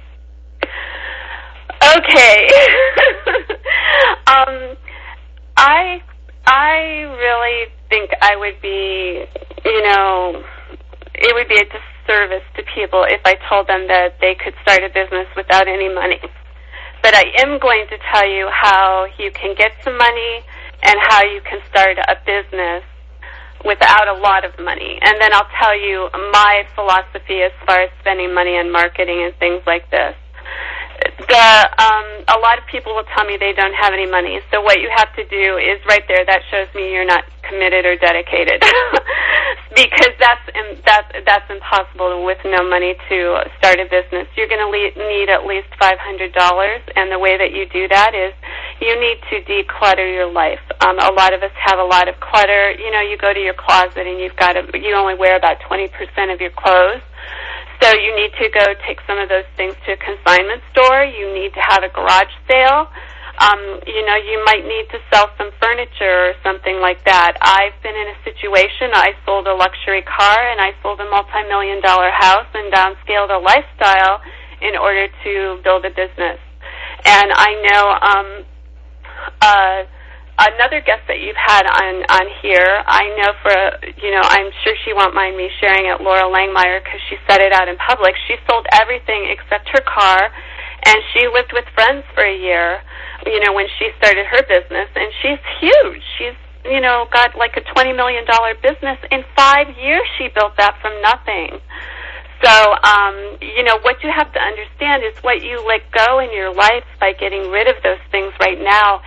[1.82, 2.48] Okay.
[4.26, 4.76] um,
[5.56, 6.02] I
[6.46, 6.78] I
[7.18, 9.24] really think I would be,
[9.64, 10.42] you know,
[11.14, 14.82] it would be a disservice to people if I told them that they could start
[14.84, 16.20] a business without any money.
[17.02, 20.40] But I am going to tell you how you can get some money
[20.82, 22.84] and how you can start a business
[23.64, 24.98] without a lot of money.
[25.02, 29.34] And then I'll tell you my philosophy as far as spending money on marketing and
[29.36, 30.14] things like this
[31.28, 31.46] the
[31.78, 34.40] um, a lot of people will tell me they don't have any money.
[34.50, 36.24] So what you have to do is right there.
[36.24, 38.60] That shows me you're not committed or dedicated,
[39.74, 40.44] because that's
[40.84, 44.28] that's that's impossible with no money to start a business.
[44.36, 47.66] You're going to le- need at least five hundred dollars, and the way that you
[47.68, 48.32] do that is
[48.80, 50.60] you need to declutter your life.
[50.80, 52.72] Um, a lot of us have a lot of clutter.
[52.72, 55.60] You know, you go to your closet and you've got a, you only wear about
[55.60, 57.02] twenty percent of your clothes
[57.80, 61.04] so you need to go take some of those things to a consignment store.
[61.04, 62.88] You need to have a garage sale.
[63.38, 67.36] um, you know, you might need to sell some furniture or something like that.
[67.42, 71.82] I've been in a situation, I sold a luxury car and I sold a multi-million
[71.82, 74.20] dollar house and downscaled a lifestyle
[74.62, 76.40] in order to build a business.
[77.04, 78.28] And I know, um,
[79.42, 79.84] uh,
[80.38, 83.56] another guest that you've had on on here, I know for
[84.02, 85.98] you know I'm sure she won't mind me sharing it.
[86.00, 88.14] Loral Langemeier because she said it out in public.
[88.28, 90.30] She sold everything except her car,
[90.84, 92.80] and she lived with friends for a year
[93.26, 96.02] you know, when she started her business, and she's huge.
[96.18, 100.06] She's, you know, got like a twenty million dollar business in five years.
[100.18, 101.58] She built that from nothing.
[102.44, 102.52] So,
[102.84, 106.52] um, you know, what you have to understand is what you let go in your
[106.52, 109.00] life by getting rid of those things right now,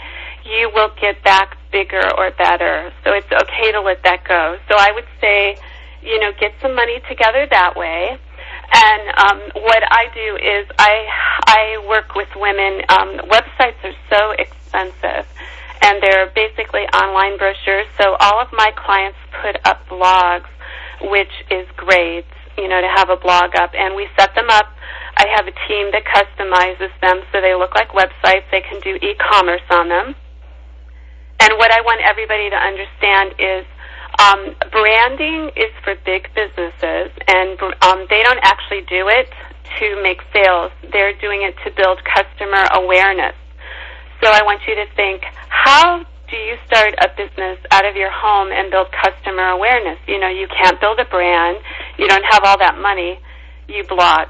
[0.46, 2.92] you will get back bigger or better.
[3.04, 4.58] So it's okay to let that go.
[4.68, 5.58] So I would say,
[6.02, 8.18] you know, get some money together that way
[8.72, 11.06] and um, what I do is I
[11.46, 12.82] I work with women.
[12.90, 15.26] Um, websites are so expensive,
[15.82, 17.88] and they're basically online brochures.
[17.98, 20.50] So all of my clients put up blogs,
[21.02, 22.26] which is great.
[22.58, 24.68] You know, to have a blog up, and we set them up.
[25.18, 28.44] I have a team that customizes them so they look like websites.
[28.52, 30.16] They can do e-commerce on them.
[31.40, 33.66] And what I want everybody to understand is
[34.20, 39.32] um, branding is for big businesses, and um, they don't actually do it
[39.80, 40.72] to make sales.
[40.92, 43.36] They're doing it to build customer awareness.
[44.22, 48.12] So I want you to think, how do you start a business out of your
[48.12, 49.98] home and build customer awareness?
[50.08, 51.58] You know, you can't build a brand.
[51.98, 53.20] You don't have all that money.
[53.68, 54.28] You blog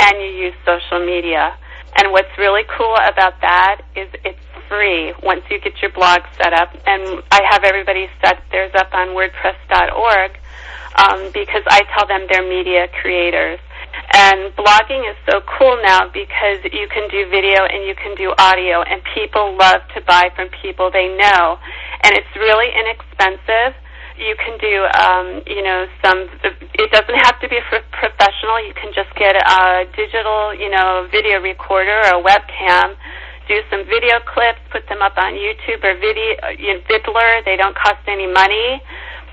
[0.00, 1.54] and you use social media.
[1.98, 6.52] And what's really cool about that is it's free once you get your blog set
[6.52, 6.70] up.
[6.86, 10.38] And I have everybody set theirs up on WordPress.org
[10.96, 13.60] um, because I tell them they're media creators.
[14.12, 18.32] And blogging is so cool now because you can do video and you can do
[18.38, 21.58] audio, and people love to buy from people they know.
[22.02, 23.74] And it's really inexpensive.
[24.16, 26.28] You can do, um, you know, some.
[26.80, 28.64] It doesn't have to be for professional.
[28.64, 32.96] You can just get a digital, you know, video recorder or a webcam
[33.48, 37.44] do some video clips, put them up on YouTube or video, uh, you know, Viddler.
[37.44, 38.82] They don't cost any money.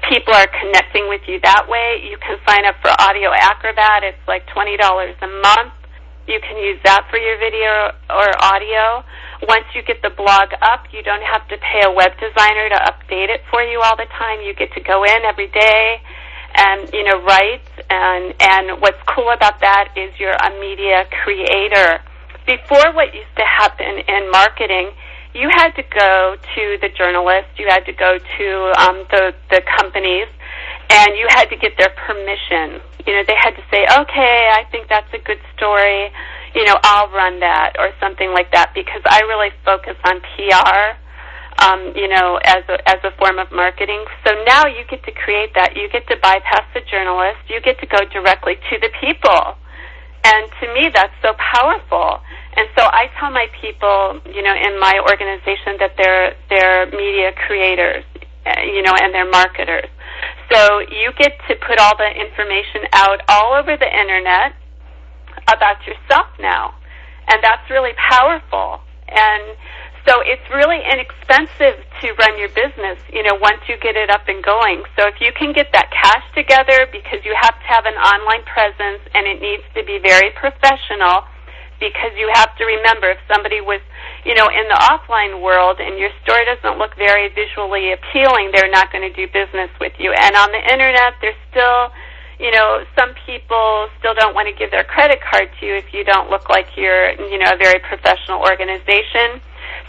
[0.09, 2.01] People are connecting with you that way.
[2.03, 4.03] You can sign up for Audio Acrobat.
[4.03, 5.73] It's like $20 a month.
[6.27, 9.03] You can use that for your video or audio.
[9.47, 12.79] Once you get the blog up, you don't have to pay a web designer to
[12.87, 14.39] update it for you all the time.
[14.39, 15.99] You get to go in every day
[16.55, 21.99] and you know write and and what's cool about that is you're a media creator
[22.45, 24.91] before what used to happen in marketing,
[25.33, 29.61] you had to go to the journalist, you had to go to um, the the
[29.79, 30.27] companies,
[30.89, 32.81] and you had to get their permission.
[33.05, 36.11] You know, they had to say, "Okay, I think that's a good story.
[36.53, 40.97] You know, I'll run that or something like that." Because I really focus on PR.
[41.53, 44.03] Um, you know, as a, as a form of marketing.
[44.25, 45.77] So now you get to create that.
[45.77, 47.45] You get to bypass the journalist.
[47.47, 49.53] You get to go directly to the people.
[50.23, 52.19] And to me, that's so powerful.
[52.55, 57.31] And so I tell my people, you know, in my organization that they're they're media
[57.47, 58.05] creators,
[58.63, 59.89] you know, and they're marketers.
[60.51, 64.53] So you get to put all the information out all over the internet
[65.51, 66.75] about yourself now.
[67.27, 68.79] And that's really powerful.
[69.07, 69.57] And
[70.05, 74.27] so it's really inexpensive to run your business, you know, once you get it up
[74.27, 74.83] and going.
[74.99, 78.43] So if you can get that cash together because you have to have an online
[78.43, 81.23] presence and it needs to be very professional
[81.79, 83.79] because you have to remember if somebody was,
[84.27, 88.71] you know, in the offline world and your store doesn't look very visually appealing, they're
[88.71, 90.11] not going to do business with you.
[90.11, 91.91] And on the internet, there's still
[92.39, 95.93] you know, some people still don't want to give their credit card to you if
[95.93, 99.39] you don't look like you're, you know, a very professional organization.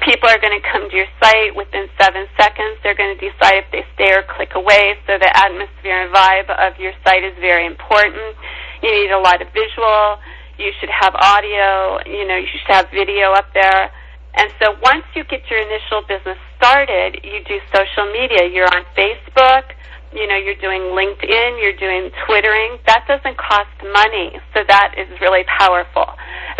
[0.02, 2.78] People are going to come to your site within seven seconds.
[2.82, 4.96] They're going to decide if they stay or click away.
[5.06, 8.36] So the atmosphere and vibe of your site is very important.
[8.82, 10.18] You need a lot of visual.
[10.58, 11.98] You should have audio.
[12.04, 13.90] You know, you should have video up there.
[14.34, 18.50] And so once you get your initial business started, you do social media.
[18.50, 19.72] You're on Facebook
[20.14, 24.38] you know, you're doing LinkedIn, you're doing Twittering, that doesn't cost money.
[24.54, 26.06] So that is really powerful.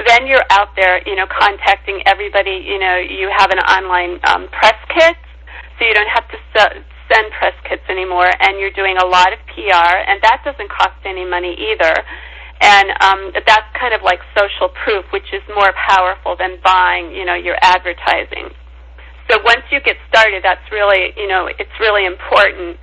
[0.07, 4.49] Then you're out there, you know, contacting everybody, you know, you have an online um,
[4.51, 5.17] press kit,
[5.79, 6.39] so you don't have to
[7.09, 10.99] send press kits anymore, and you're doing a lot of PR, and that doesn't cost
[11.05, 11.95] any money either.
[12.61, 17.25] And um, that's kind of like social proof, which is more powerful than buying, you
[17.25, 18.51] know, your advertising.
[19.31, 22.79] So once you get started, that's really, you know, it's really important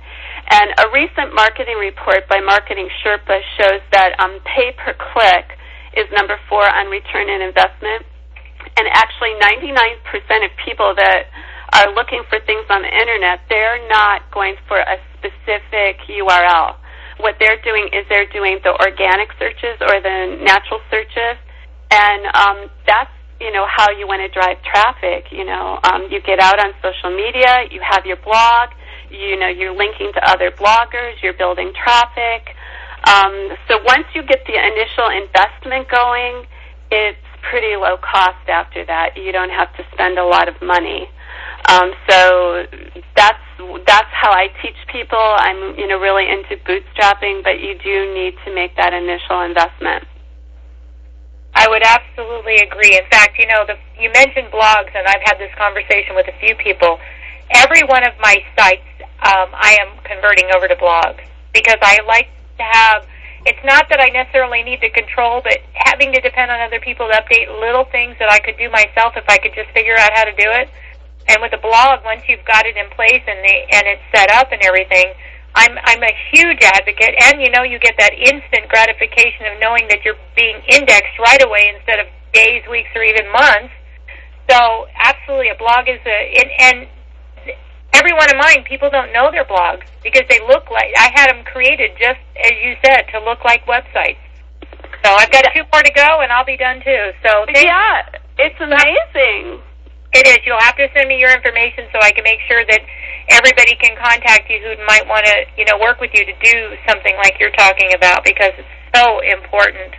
[0.52, 5.56] and a recent marketing report by Marketing Sherpa shows that um, pay per click
[5.96, 8.04] is number four on return on investment.
[8.76, 11.24] and actually 99% of people that
[11.72, 16.76] are looking for things on the internet, they're not going for a specific URL.
[17.18, 21.36] What they're doing is they're doing the organic searches or the natural searches,
[21.90, 25.26] and um, that's you know how you want to drive traffic.
[25.30, 28.70] You know, um, you get out on social media, you have your blog,
[29.12, 32.56] you know, you're linking to other bloggers, you're building traffic.
[33.04, 36.46] Um, so once you get the initial investment going,
[36.90, 39.16] it's pretty low cost after that.
[39.16, 41.08] You don't have to spend a lot of money.
[41.68, 42.66] Um, so
[43.16, 43.38] that's
[43.86, 45.18] that's how I teach people.
[45.18, 50.04] I'm you know really into bootstrapping, but you do need to make that initial investment.
[51.54, 52.96] I would absolutely agree.
[52.96, 56.36] In fact, you know, the, you mentioned blogs, and I've had this conversation with a
[56.40, 56.98] few people.
[57.54, 58.86] Every one of my sites,
[59.22, 61.20] um, I am converting over to blogs
[61.52, 62.28] because I like
[62.58, 63.06] to have.
[63.44, 67.08] It's not that I necessarily need to control, but having to depend on other people
[67.10, 70.10] to update little things that I could do myself if I could just figure out
[70.14, 70.70] how to do it
[71.28, 74.30] and with a blog, once you've got it in place and the, and it's set
[74.30, 75.14] up and everything,
[75.54, 77.14] I'm I'm a huge advocate.
[77.30, 81.42] And you know, you get that instant gratification of knowing that you're being indexed right
[81.44, 83.72] away instead of days, weeks, or even months.
[84.50, 86.76] So, absolutely, a blog is a and, and
[87.94, 91.30] every one of mine, people don't know their blogs because they look like I had
[91.30, 94.20] them created just as you said to look like websites.
[95.04, 97.10] So I've got two more to go, and I'll be done too.
[97.26, 98.06] So yeah,
[98.38, 99.60] it's amazing.
[100.12, 100.38] It is.
[100.44, 102.80] You'll have to send me your information so I can make sure that
[103.30, 106.76] everybody can contact you who might want to, you know, work with you to do
[106.86, 109.94] something like you're talking about because it's so important.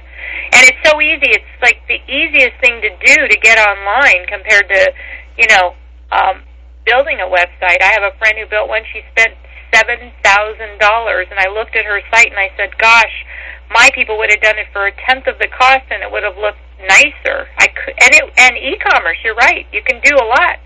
[0.54, 1.34] And it's so easy.
[1.34, 4.94] It's like the easiest thing to do to get online compared to,
[5.38, 5.74] you know,
[6.14, 6.44] um,
[6.86, 7.82] building a website.
[7.82, 8.84] I have a friend who built one.
[8.92, 9.36] She spent
[9.74, 13.26] seven thousand dollars, and I looked at her site and I said, "Gosh,
[13.72, 16.24] my people would have done it for a tenth of the cost, and it would
[16.24, 17.48] have looked nicer.
[17.58, 19.18] I could, and it and e-commerce.
[19.24, 19.66] You're right.
[19.72, 20.60] You can do a lot.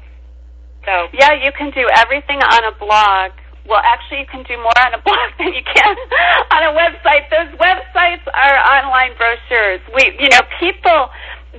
[0.85, 3.31] So yeah, you can do everything on a blog.
[3.67, 5.95] Well, actually, you can do more on a blog than you can
[6.51, 7.27] on a website.
[7.31, 9.81] Those websites are online brochures.
[9.93, 11.09] We, you know, people.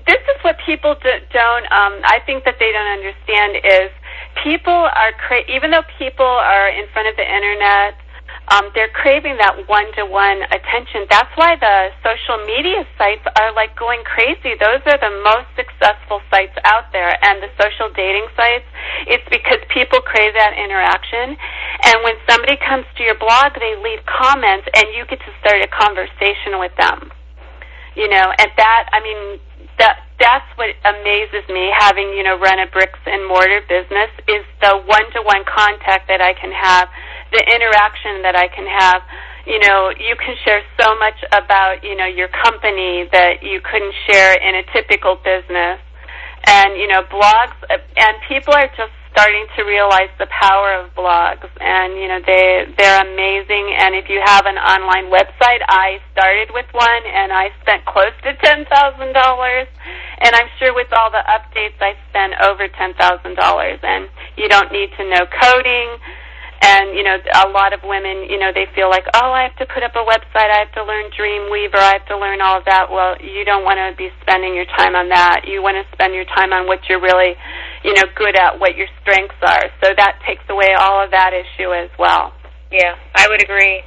[0.06, 1.66] This is what people do, don't.
[1.74, 3.90] Um, I think that they don't understand is
[4.42, 7.94] people are cra- even though people are in front of the internet
[8.48, 11.04] um, they're craving that one-to-one attention.
[11.12, 14.56] That's why the social media sites are like going crazy.
[14.56, 18.64] Those are the most successful sites out there, and the social dating sites.
[19.04, 21.36] It's because people crave that interaction,
[21.84, 25.60] and when somebody comes to your blog, they leave comments, and you get to start
[25.60, 27.12] a conversation with them.
[28.00, 29.40] You know, and that I mean
[29.76, 34.44] that that's what amazes me having you know run a bricks and mortar business is
[34.60, 36.88] the one to one contact that I can have
[37.32, 39.02] the interaction that I can have.
[39.46, 43.94] You know, you can share so much about, you know, your company that you couldn't
[44.06, 45.80] share in a typical business.
[46.46, 50.94] And, you know, blogs, uh, and people are just starting to realize the power of
[50.94, 51.48] blogs.
[51.60, 53.74] And you know they they're amazing.
[53.78, 58.14] And if you have an online website I started with one and I spent close
[58.24, 59.68] to ten thousand dollars.
[60.20, 63.78] And I'm sure with all the updates I spent over ten thousand dollars.
[63.82, 65.98] And you don't need to know coding.
[66.60, 69.54] And you know a lot of women you know they feel like oh i have
[69.62, 70.50] to put up a website.
[70.50, 71.78] I have to learn dreamweaver.
[71.78, 72.90] I have to learn all of that.
[72.90, 75.46] Well you don't want to be spending your time on that.
[75.46, 77.36] You want to spend your time on what you're really
[77.84, 79.70] you know good at what your strengths are.
[79.82, 82.32] So that takes away all of that issue as well.
[82.70, 83.82] Yeah i would agree.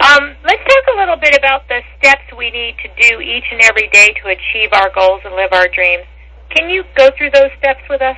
[0.00, 3.60] Um, let's talk a little bit about the steps we need to do each and
[3.62, 6.04] every day to achieve our goals and live our dreams.
[6.54, 8.16] Can you go through those steps with us?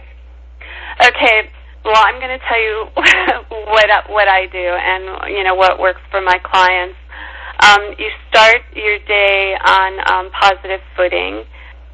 [1.01, 1.51] Okay
[1.85, 6.01] well, I'm going to tell you what what I do and you know what works
[6.11, 6.97] for my clients.
[7.61, 11.45] Um, you start your day on um, positive footing,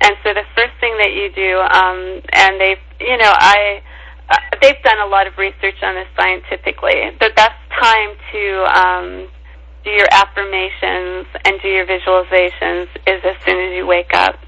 [0.00, 3.82] and so the first thing that you do, um, and they've you know I
[4.30, 7.10] uh, they've done a lot of research on this scientifically.
[7.20, 8.42] The best time to
[8.76, 9.28] um,
[9.84, 14.38] do your affirmations and do your visualizations is as soon as you wake up.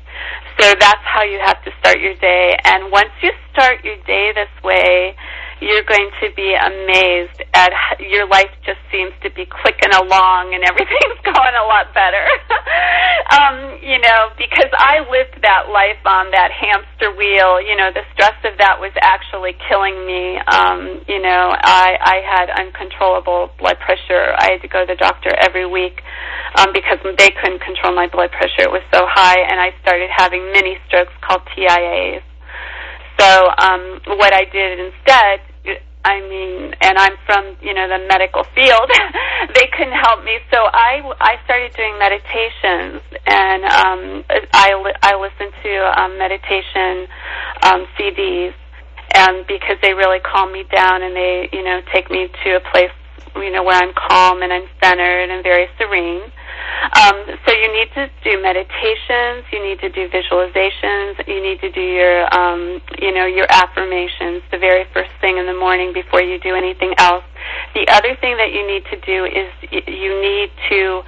[0.60, 2.56] So that's how you have to start your day.
[2.64, 5.16] And once you start your day this way,
[5.60, 10.64] you're going to be amazed at your life just seems to be clicking along and
[10.64, 12.24] everything's going a lot better.
[13.36, 18.08] um, you know, because I lived that life on that hamster wheel, you know, the
[18.16, 20.40] stress of that was actually killing me.
[20.48, 24.32] Um, you know, I I had uncontrollable blood pressure.
[24.40, 26.00] I had to go to the doctor every week
[26.56, 28.64] um because they couldn't control my blood pressure.
[28.64, 32.24] It was so high and I started having mini strokes called TIAs.
[33.20, 33.28] So
[33.60, 35.44] um, what I did instead
[36.04, 38.90] I mean, and I'm from you know the medical field.
[39.54, 44.72] they couldn't help me, so I I started doing meditations, and um, I
[45.02, 47.06] I listened to um, meditation
[47.62, 48.54] um, CDs,
[49.12, 52.60] and because they really calm me down and they you know take me to a
[52.72, 52.92] place
[53.36, 56.32] you know where I'm calm and I'm centered and very serene.
[56.96, 61.70] Um, so you need to do meditations, you need to do visualizations, you need to
[61.70, 66.22] do your, um, you know, your affirmations the very first thing in the morning before
[66.22, 67.24] you do anything else.
[67.74, 69.48] The other thing that you need to do is
[69.86, 71.02] you need to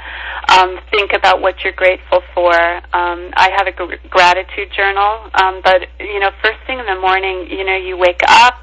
[0.49, 2.55] um, think about what you're grateful for.
[2.55, 7.01] Um, I have a gr- gratitude journal, um, but you know, first thing in the
[7.01, 8.55] morning, you know, you wake up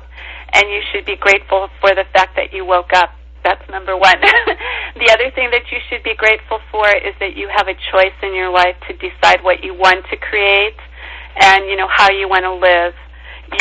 [0.54, 3.12] and you should be grateful for the fact that you woke up
[3.44, 4.20] that's number one.
[4.96, 8.16] the other thing that you should be grateful for is that you have a choice
[8.24, 10.78] in your life to decide what you want to create
[11.40, 12.94] and, you know, how you want to live.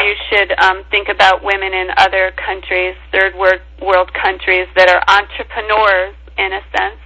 [0.03, 5.01] You should um, think about women in other countries, third world world countries, that are
[5.09, 7.01] entrepreneurs in a sense,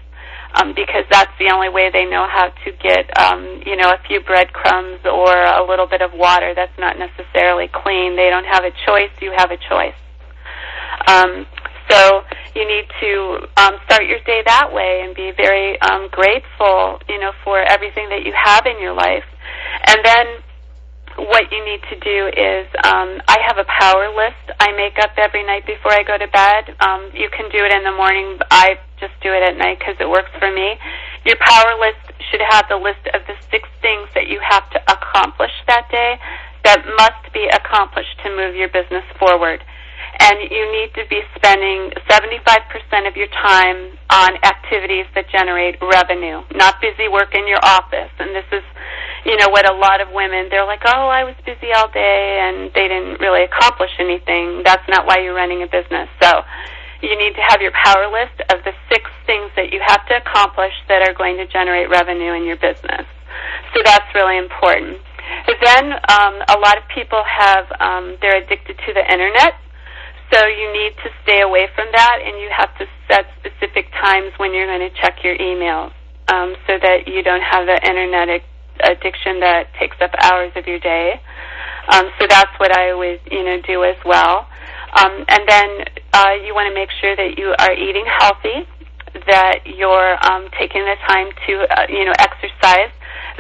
[0.55, 4.01] um, because that's the only way they know how to get, um, you know, a
[4.09, 8.17] few breadcrumbs or a little bit of water that's not necessarily clean.
[8.17, 9.15] They don't have a choice.
[9.21, 9.95] You have a choice.
[11.07, 11.47] Um,
[11.93, 12.25] so
[12.55, 17.21] you need to um, start your day that way and be very um, grateful, you
[17.21, 19.25] know, for everything that you have in your life.
[19.87, 20.27] And then
[21.29, 25.13] what you need to do is um, I have a power list I make up
[25.19, 26.73] every night before I go to bed.
[26.81, 28.39] Um, you can do it in the morning.
[28.51, 30.81] I just do it at night because it works for me.
[31.27, 34.81] Your power list should have the list of the six things that you have to
[34.89, 36.17] accomplish that day
[36.65, 39.63] that must be accomplished to move your business forward
[40.21, 46.43] and you need to be spending 75% of your time on activities that generate revenue,
[46.55, 48.13] not busy work in your office.
[48.19, 48.63] And this is,
[49.25, 52.39] you know, what a lot of women, they're like, oh, I was busy all day
[52.43, 54.63] and they didn't really accomplish anything.
[54.65, 56.09] That's not why you're running a business.
[56.21, 56.43] So
[57.01, 60.17] you need to have your power list of the six things that you have to
[60.17, 63.09] accomplish that are going to generate revenue in your business.
[63.75, 64.99] So that's really important.
[65.63, 69.55] Then um, a lot of people have um, they're addicted to the internet,
[70.33, 74.33] so you need to stay away from that, and you have to set specific times
[74.39, 75.93] when you're going to check your emails,
[76.29, 78.41] um, so that you don't have the internet
[78.81, 81.21] addiction that takes up hours of your day.
[81.89, 84.47] Um, so that's what I always, you know, do as well.
[84.97, 85.69] Um, and then
[86.13, 88.65] uh, you want to make sure that you are eating healthy,
[89.29, 92.93] that you're um, taking the time to, uh, you know, exercise.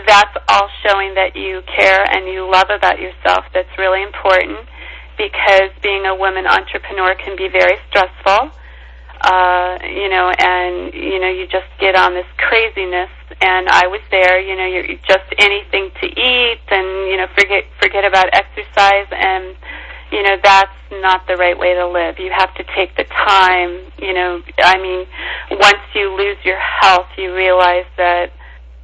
[0.07, 3.45] That's all showing that you care and you love about yourself.
[3.55, 4.68] That's really important
[5.16, 8.50] because being a woman entrepreneur can be very stressful.
[9.22, 13.10] Uh, you know, and you know, you just get on this craziness.
[13.40, 14.40] And I was there.
[14.40, 19.54] You know, you're just anything to eat, and you know, forget forget about exercise, and
[20.10, 22.18] you know, that's not the right way to live.
[22.18, 23.80] You have to take the time.
[23.98, 25.06] You know, I mean,
[25.50, 28.32] once you lose your health, you realize that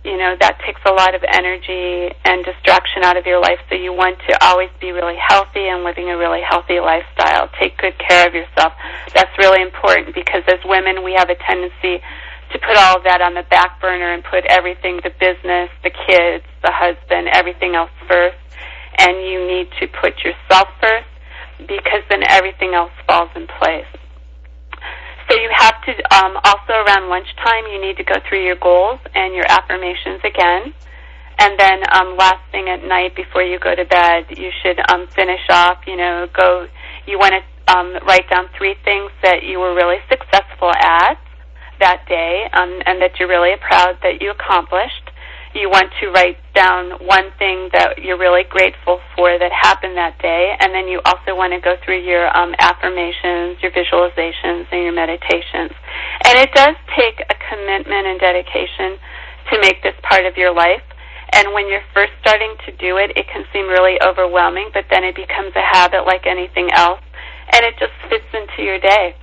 [0.09, 3.61] you know that takes a lot of energy and distraction out of your life.
[3.69, 7.53] So you want to always be really healthy and living a really healthy lifestyle.
[7.61, 8.73] Take good care of yourself.
[9.13, 13.21] That's really important because as women we have a tendency to put all of that
[13.21, 17.93] on the back burner and put everything the business the kids the husband everything else
[18.09, 18.41] first.
[18.97, 21.13] And you need to put yourself first
[21.61, 23.87] because then everything else falls in place
[25.29, 29.01] so you have to um, also around lunchtime you need to go through your goals
[29.15, 30.73] and your affirmations again.
[31.39, 35.07] And then um, last thing at night before you go to bed, you should um,
[35.15, 35.79] finish off.
[35.87, 36.67] You know, go.
[37.07, 41.21] You want to um, write down three things that you were really successful at
[41.79, 45.08] that day, um, and that you're really proud that you accomplished
[45.59, 50.17] you want to write down one thing that you're really grateful for that happened that
[50.23, 54.87] day, and then you also want to go through your um, affirmations, your visualizations, and
[54.87, 55.75] your meditations.
[56.25, 58.97] And it does take a commitment and dedication
[59.51, 60.83] to make this part of your life.
[61.35, 65.05] And when you're first starting to do it, it can seem really overwhelming, but then
[65.05, 67.03] it becomes a habit like anything else,
[67.53, 69.15] and it just fits into your day.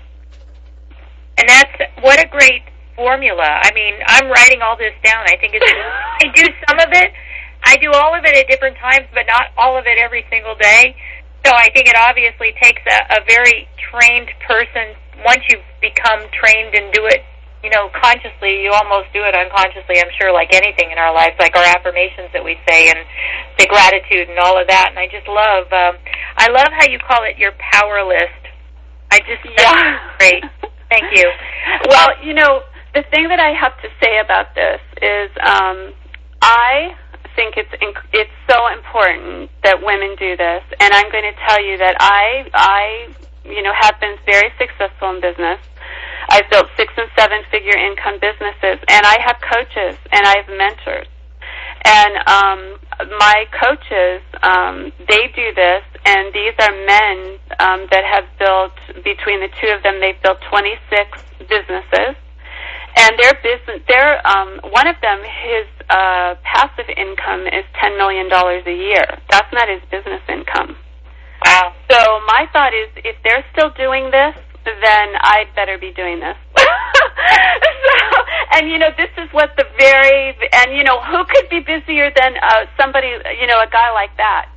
[1.37, 1.71] And that's
[2.01, 2.63] what a great
[2.95, 3.61] formula.
[3.61, 5.23] I mean, I'm writing all this down.
[5.27, 5.65] I think it's
[6.23, 7.11] I do some of it.
[7.63, 10.55] I do all of it at different times, but not all of it every single
[10.55, 10.95] day.
[11.45, 14.97] So I think it obviously takes a, a very trained person.
[15.25, 17.21] Once you become trained and do it,
[17.65, 19.97] you know, consciously, you almost do it unconsciously.
[19.97, 23.01] I'm sure, like anything in our lives, like our affirmations that we say and
[23.57, 24.93] the gratitude and all of that.
[24.93, 25.97] And I just love, um,
[26.37, 28.41] I love how you call it your power list.
[29.09, 30.43] I just yeah, great.
[30.89, 31.25] Thank you.
[31.89, 32.61] Well, you know,
[32.95, 35.93] the thing that I have to say about this is um,
[36.41, 36.95] I
[37.35, 41.61] think it's inc- it's so important that women do this, and I'm going to tell
[41.61, 43.13] you that I I
[43.45, 45.59] you know, have been very successful in business.
[46.29, 50.49] I've built six and seven figure income businesses, and I have coaches and I have
[50.49, 51.07] mentors.
[51.85, 52.59] And um,
[53.19, 58.73] my coaches, um, they do this, and these are men um, that have built
[59.03, 60.01] between the two of them.
[60.01, 62.17] They've built 26 businesses,
[62.95, 68.29] and their business, their um, one of them, his uh, passive income is ten million
[68.29, 69.05] dollars a year.
[69.29, 70.75] That's not his business income.
[71.45, 71.75] Wow.
[71.91, 74.35] So my thought is, if they're still doing this,
[74.65, 76.37] then I'd better be doing this.
[76.57, 76.63] so,
[78.57, 82.09] and you know, this is what the very, and you know, who could be busier
[82.15, 84.49] than uh, somebody, you know, a guy like that?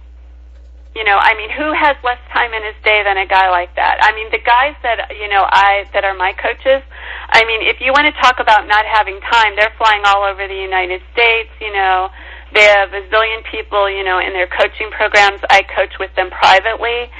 [0.97, 3.75] You know, I mean, who has less time in his day than a guy like
[3.77, 4.03] that?
[4.03, 6.83] I mean, the guys that, you know, I, that are my coaches,
[7.31, 10.49] I mean, if you want to talk about not having time, they're flying all over
[10.49, 12.09] the United States, you know,
[12.53, 15.41] they have a zillion people, you know, in their coaching programs.
[15.51, 17.13] I coach with them privately.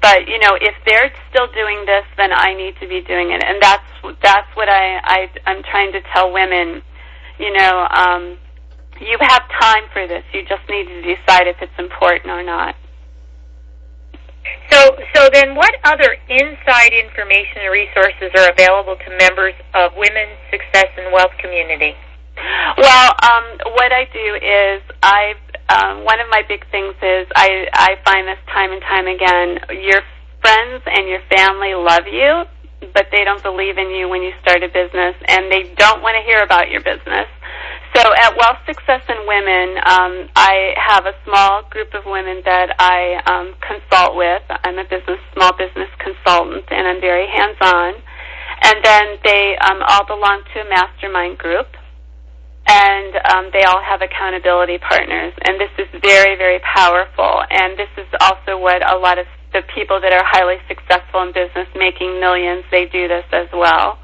[0.00, 3.44] But you know if they're still doing this then i need to be doing it.
[3.44, 3.84] And that's
[4.22, 6.80] that's what i i i'm trying to tell women
[7.38, 8.38] you know um
[9.00, 10.22] you have time for this.
[10.32, 12.76] You just need to decide if it's important or not
[14.70, 20.38] so so then what other inside information and resources are available to members of women's
[20.50, 21.94] success and wealth community
[22.78, 23.44] well um
[23.76, 25.36] what i do is i've
[25.72, 29.60] um, one of my big things is I, I find this time and time again.
[29.80, 30.02] Your
[30.40, 32.44] friends and your family love you,
[32.92, 36.16] but they don't believe in you when you start a business, and they don't want
[36.16, 37.28] to hear about your business.
[37.94, 42.74] So at Wealth Success and Women, um, I have a small group of women that
[42.78, 44.42] I um, consult with.
[44.48, 47.94] I'm a business small business consultant, and I'm very hands-on.
[48.64, 51.66] And then they um, all belong to a mastermind group
[52.66, 55.34] and um, they all have accountability partners.
[55.42, 57.42] And this is very, very powerful.
[57.50, 61.32] And this is also what a lot of the people that are highly successful in
[61.34, 63.98] business, making millions, they do this as well.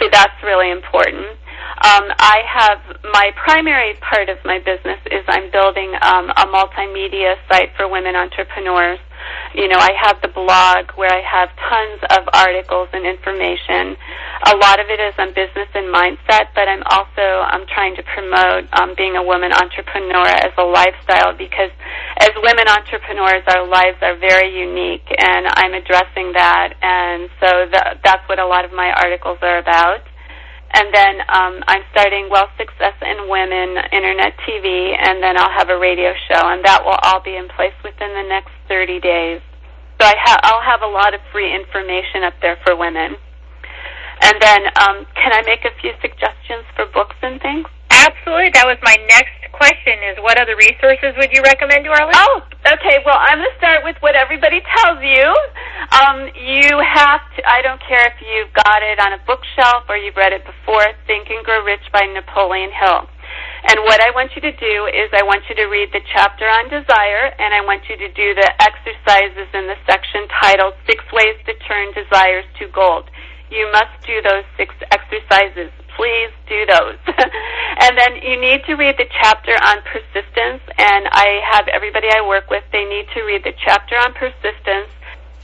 [0.00, 1.36] So that's really important.
[1.82, 2.78] Um, I have
[3.12, 8.16] my primary part of my business is I'm building um, a multimedia site for women
[8.16, 8.98] entrepreneurs
[9.54, 13.98] you know, I have the blog where I have tons of articles and information.
[14.46, 18.02] A lot of it is on business and mindset, but I'm also I'm trying to
[18.02, 21.74] promote um, being a woman entrepreneur as a lifestyle because
[22.18, 27.98] as women entrepreneurs, our lives are very unique, and I'm addressing that, and so th-
[28.04, 30.06] that's what a lot of my articles are about.
[30.72, 35.68] And then um, I'm starting Wealth Success and Women Internet TV, and then I'll have
[35.68, 39.40] a radio show, and that will all be in place within the next 30 days.
[40.00, 43.16] So I ha- I'll have a lot of free information up there for women.
[44.22, 47.66] And then, um, can I make a few suggestions for books and things?
[48.00, 48.50] Absolutely.
[48.56, 52.48] That was my next question is what other resources would you recommend to our listeners?
[52.48, 53.04] Oh, okay.
[53.04, 55.28] Well, I'm going to start with what everybody tells you.
[55.92, 60.00] Um, you have to, I don't care if you've got it on a bookshelf or
[60.00, 63.04] you've read it before, Think and Grow Rich by Napoleon Hill.
[63.68, 66.48] And what I want you to do is I want you to read the chapter
[66.48, 71.04] on desire and I want you to do the exercises in the section titled Six
[71.12, 73.12] Ways to Turn Desires to Gold.
[73.52, 75.68] You must do those six exercises
[76.00, 76.96] please do those.
[77.84, 82.26] and then you need to read the chapter on persistence, and I have everybody I
[82.26, 84.88] work with, they need to read the chapter on persistence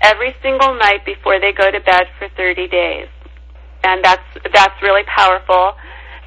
[0.01, 3.09] every single night before they go to bed for 30 days.
[3.85, 5.77] And that's, that's really powerful.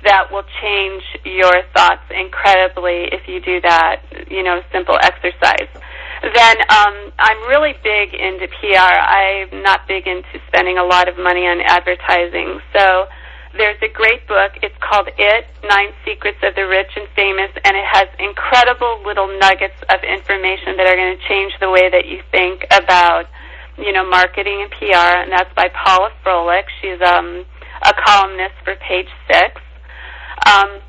[0.03, 5.73] That will change your thoughts incredibly if you do that, you know, simple exercise.
[6.21, 8.77] Then um, I'm really big into PR.
[8.77, 12.61] I'm not big into spending a lot of money on advertising.
[12.77, 13.07] So
[13.57, 14.53] there's a great book.
[14.61, 19.27] It's called It Nine Secrets of the Rich and Famous, and it has incredible little
[19.39, 23.25] nuggets of information that are going to change the way that you think about,
[23.77, 25.25] you know, marketing and PR.
[25.25, 26.69] And that's by Paula Froelich.
[26.81, 27.45] She's um,
[27.81, 29.61] a columnist for Page Six.
[30.45, 30.79] Um,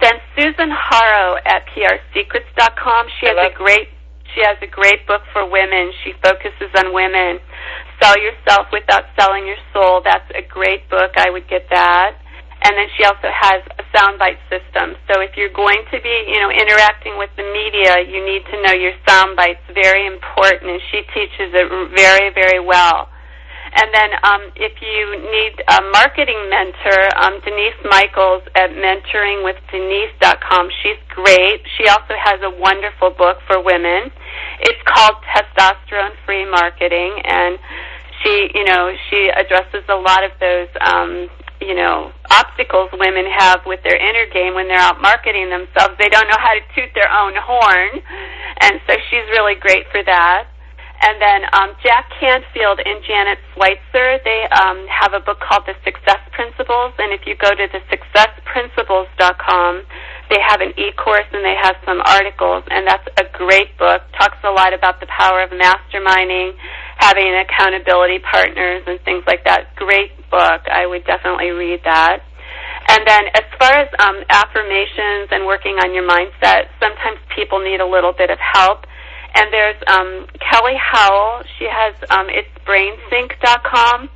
[0.00, 3.06] then Susan Harrow at PRSecrets.com.
[3.20, 3.88] She has a great
[4.34, 5.92] she has a great book for women.
[6.04, 7.40] She focuses on women.
[8.00, 10.02] Sell Yourself Without Selling Your Soul.
[10.04, 11.12] That's a great book.
[11.16, 12.18] I would get that.
[12.62, 14.98] And then she also has a soundbite system.
[15.06, 18.56] So if you're going to be, you know, interacting with the media, you need to
[18.66, 19.62] know your soundbites.
[19.72, 23.08] Very important, and she teaches it very, very well.
[23.74, 30.70] And then um, if you need a marketing mentor, um, Denise Michaels at mentoringwithdenise.com.
[30.82, 31.60] She's great.
[31.76, 34.10] She also has a wonderful book for women.
[34.60, 37.58] It's called Testosterone Free Marketing, and
[38.22, 41.28] she, you know, she addresses a lot of those, um,
[41.60, 45.96] you know, obstacles women have with their inner game when they're out marketing themselves.
[45.98, 48.00] They don't know how to toot their own horn,
[48.60, 50.46] and so she's really great for that.
[51.00, 55.78] And then um, Jack Canfield and Janet Switzer, they um, have a book called The
[55.86, 56.92] Success Principles.
[56.98, 59.82] And if you go to the successprinciples.com,
[60.28, 62.64] they have an e-course and they have some articles.
[62.70, 64.02] And that's a great book.
[64.18, 66.58] Talks a lot about the power of masterminding,
[66.98, 69.76] having accountability partners, and things like that.
[69.76, 70.66] Great book.
[70.66, 72.26] I would definitely read that.
[72.88, 77.80] And then as far as um, affirmations and working on your mindset, sometimes people need
[77.80, 78.86] a little bit of help.
[79.34, 81.42] And there's um, Kelly Howell.
[81.58, 84.08] She has um, it's brainsync.com.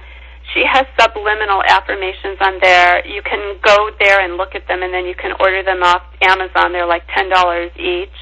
[0.55, 3.07] She has subliminal affirmations on there.
[3.07, 6.03] You can go there and look at them, and then you can order them off
[6.21, 6.73] Amazon.
[6.73, 8.17] They're like ten dollars each.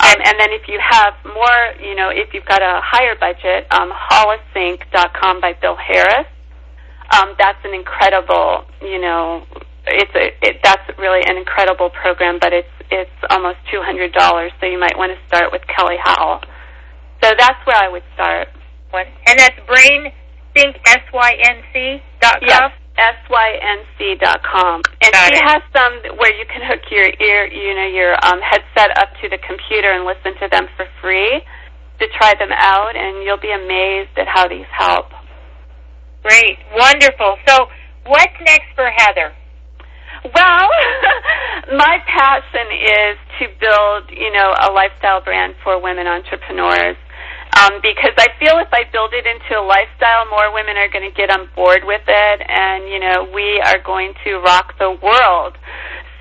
[0.00, 3.66] Um, and then if you have more, you know, if you've got a higher budget,
[3.70, 6.26] um, holosync.com by Bill Harris.
[7.12, 9.44] Um, that's an incredible, you know,
[9.86, 14.52] it's a it, that's really an incredible program, but it's it's almost two hundred dollars.
[14.60, 16.40] So you might want to start with Kelly Howell.
[17.22, 18.48] So that's where I would start.
[18.90, 19.06] What?
[19.26, 20.12] And that's Brain
[20.56, 22.48] Sync S Y N C dot com.
[22.48, 24.82] Yes, S Y N C dot com.
[25.02, 25.42] And Got she it.
[25.48, 29.28] has some where you can hook your ear, you know, your um, headset up to
[29.28, 31.42] the computer and listen to them for free
[32.00, 35.06] to try them out, and you'll be amazed at how these help.
[36.22, 37.36] Great, wonderful.
[37.46, 37.66] So,
[38.06, 39.32] what's next for Heather?
[40.24, 40.68] Well,
[41.76, 46.96] my passion is to build, you know, a lifestyle brand for women entrepreneurs.
[47.52, 51.04] Um, because I feel if I build it into a lifestyle, more women are going
[51.04, 54.96] to get on board with it, and you know, we are going to rock the
[55.02, 55.58] world.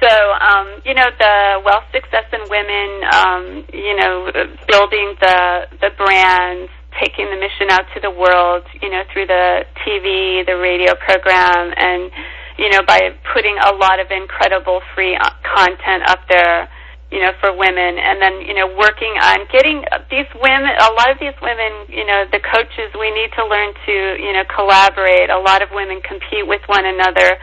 [0.04, 4.28] So, um, you know, the wealth, success, and women, um, you know,
[4.68, 9.64] building the the brands, taking the mission out to the world, you know, through the
[9.88, 12.12] TV, the radio program, and
[12.58, 16.70] you know, by putting a lot of incredible free uh, content up there,
[17.12, 20.72] you know, for women, and then you know, working on getting these women.
[20.80, 24.34] A lot of these women, you know, the coaches, we need to learn to, you
[24.34, 25.30] know, collaborate.
[25.30, 27.38] A lot of women compete with one another.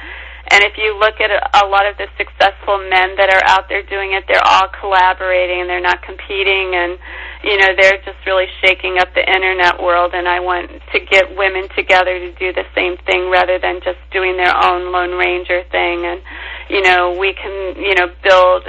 [0.50, 3.82] And if you look at a lot of the successful men that are out there
[3.82, 6.74] doing it, they're all collaborating and they're not competing.
[6.74, 6.98] And
[7.44, 10.12] you know, they're just really shaking up the internet world.
[10.14, 13.98] And I want to get women together to do the same thing rather than just
[14.10, 16.04] doing their own Lone Ranger thing.
[16.04, 16.22] And
[16.68, 18.64] you know, we can, you know, build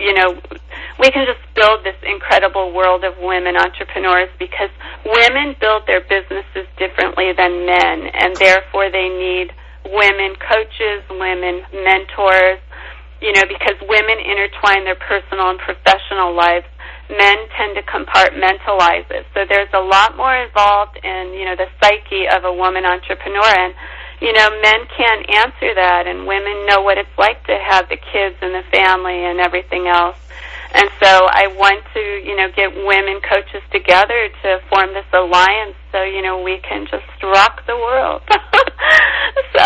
[0.00, 0.40] you know,
[0.98, 4.70] we can just build this incredible world of women entrepreneurs because
[5.04, 8.08] women build their businesses differently than men.
[8.14, 9.52] And therefore they need
[9.84, 12.60] women coaches, women mentors,
[13.20, 16.66] you know, because women intertwine their personal and professional lives.
[17.08, 19.26] Men tend to compartmentalize it.
[19.34, 23.44] So there's a lot more involved in, you know, the psyche of a woman entrepreneur
[23.44, 23.74] and
[24.20, 27.96] you know, men can't answer that and women know what it's like to have the
[27.96, 30.16] kids and the family and everything else.
[30.72, 35.76] And so I want to, you know, get women coaches together to form this alliance
[35.94, 38.20] so, you know, we can just rock the world.
[39.54, 39.62] so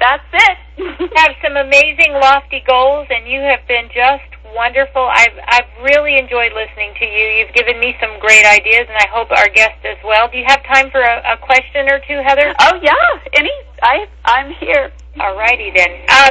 [0.00, 0.56] that's it.
[0.80, 4.24] You have some amazing lofty goals and you have been just
[4.56, 5.04] wonderful.
[5.12, 7.24] I've I've really enjoyed listening to you.
[7.36, 10.32] You've given me some great ideas and I hope our guests as well.
[10.32, 12.56] Do you have time for a, a question or two, Heather?
[12.56, 13.04] Oh yeah,
[13.36, 14.90] any I I'm here.
[15.20, 16.00] All righty then.
[16.08, 16.30] Uh,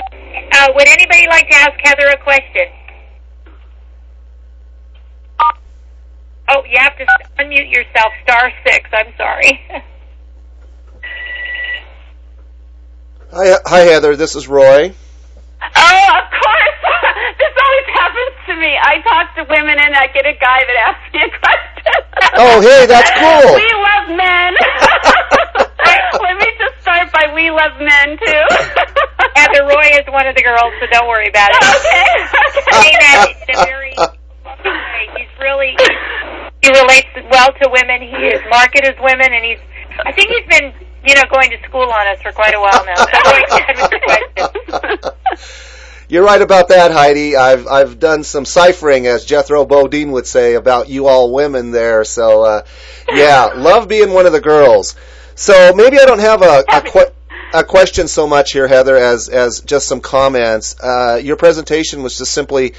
[0.58, 2.74] uh, would anybody like to ask Heather a question?
[6.54, 7.06] Oh, you have to
[7.40, 8.12] unmute yourself.
[8.24, 8.90] Star six.
[8.92, 9.62] I'm sorry.
[13.32, 14.18] Hi, hi, Heather.
[14.18, 14.92] This is Roy.
[14.92, 16.80] Oh, of course.
[17.40, 18.76] this always happens to me.
[18.76, 21.72] I talk to women and I get a guy that asks me a question.
[22.36, 23.56] Oh, hey, that's cool.
[23.56, 24.52] We love men.
[26.20, 28.44] Let me just start by we love men too.
[29.40, 31.64] Heather Roy is one of the girls, so don't worry about it.
[31.64, 32.04] Okay.
[32.68, 33.96] Saying that in a very
[34.44, 35.08] loving way.
[35.16, 35.72] He's really
[36.62, 38.02] he relates well to women.
[38.02, 39.60] He is marketed as women, and he's.
[40.06, 40.74] I think he's been
[41.06, 42.96] you know going to school on us for quite a while now.
[42.96, 45.12] So go ahead with your question.
[46.10, 47.38] You're right about that, Heidi.
[47.38, 52.04] I've I've done some ciphering, as Jethro Bodine would say, about you all women there.
[52.04, 52.62] So, uh,
[53.14, 54.96] yeah, love being one of the girls.
[55.36, 57.12] So maybe I don't have a a, que-
[57.54, 60.76] a question so much here, Heather, as as just some comments.
[60.82, 62.74] Uh, your presentation was just simply.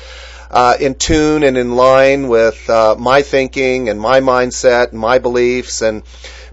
[0.53, 5.18] Uh, in tune and in line with uh, my thinking and my mindset and my
[5.18, 5.80] beliefs.
[5.80, 6.03] And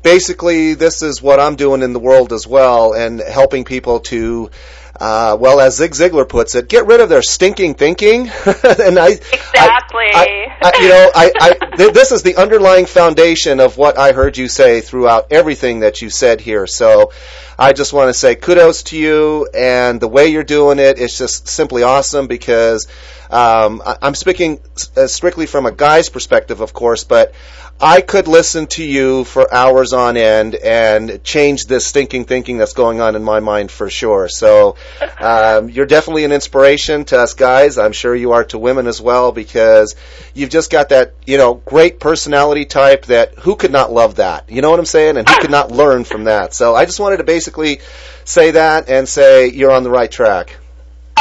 [0.02, 4.52] basically this is what I'm doing in the world as well and helping people to
[5.00, 8.22] uh, well, as Zig Ziglar puts it, get rid of their stinking thinking.
[8.48, 10.08] and I, Exactly.
[10.14, 14.12] I, I, you know, I, I th- this is the underlying foundation of what I
[14.12, 16.68] heard you say throughout everything that you said here.
[16.68, 17.12] So,
[17.58, 20.98] I just want to say kudos to you and the way you're doing it.
[20.98, 22.88] it is just simply awesome because
[23.30, 24.60] Um, I, I'm speaking
[24.98, 27.34] uh, strictly from a guy's perspective, of course, but
[27.82, 32.74] I could listen to you for hours on end and change this stinking thinking that's
[32.74, 34.28] going on in my mind for sure.
[34.28, 34.76] So
[35.18, 37.78] um, you're definitely an inspiration to us guys.
[37.78, 39.96] I'm sure you are to women as well because
[40.34, 44.50] you've just got that you know great personality type that who could not love that.
[44.50, 45.16] You know what I'm saying?
[45.16, 46.54] And who could not learn from that?
[46.54, 47.80] So I just wanted to basically
[48.26, 50.58] say that and say you're on the right track.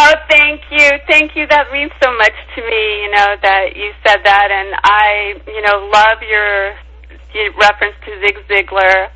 [0.01, 1.47] Oh, thank you, thank you.
[1.49, 3.03] That means so much to me.
[3.03, 6.79] You know that you said that, and I, you know, love your,
[7.35, 9.11] your reference to Zig Ziglar.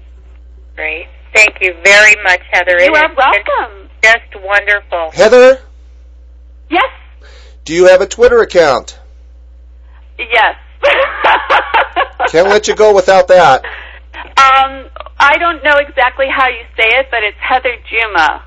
[0.74, 1.08] Great.
[1.34, 2.78] Thank you very much, Heather.
[2.80, 3.90] You It are welcome.
[4.02, 5.10] Just wonderful.
[5.12, 5.60] Heather,
[6.70, 6.90] Yes.
[7.64, 8.98] do you have a Twitter account?
[10.18, 10.56] Yes.
[12.28, 13.64] Can't let you go without that.
[14.14, 18.42] Um, I don't know exactly how you say it, but it's Heather Juma.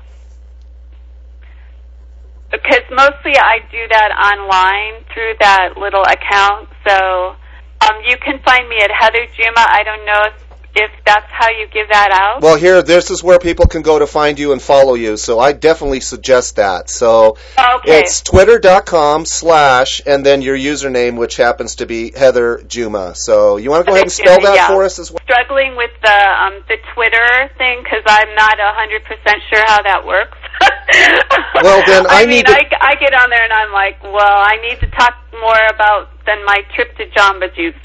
[2.50, 6.68] Because mostly I do that online through that little account.
[6.86, 7.36] So
[7.80, 9.54] um, you can find me at Heather Juma.
[9.56, 10.34] I don't know if,
[10.74, 12.42] if that's how you give that out.
[12.42, 15.16] Well, here, this is where people can go to find you and follow you.
[15.16, 16.90] So I definitely suggest that.
[16.90, 18.00] So okay.
[18.00, 23.14] it's twitter.com slash and then your username, which happens to be Heather Juma.
[23.14, 24.66] So you want to go ahead and spell that yeah.
[24.68, 25.20] for us as well?
[25.22, 29.82] Struggling with the um, the Twitter thing because I'm not a hundred percent sure how
[29.82, 30.36] that works.
[31.62, 34.16] Well, then I mean, need to- I, I get on there and I'm like, well,
[34.16, 37.74] I need to talk more about than my trip to Jamba Juice.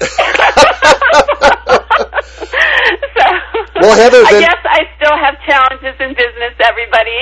[3.16, 3.26] so,
[3.80, 7.20] Well, Heather, I guess I still have challenges in business, everybody,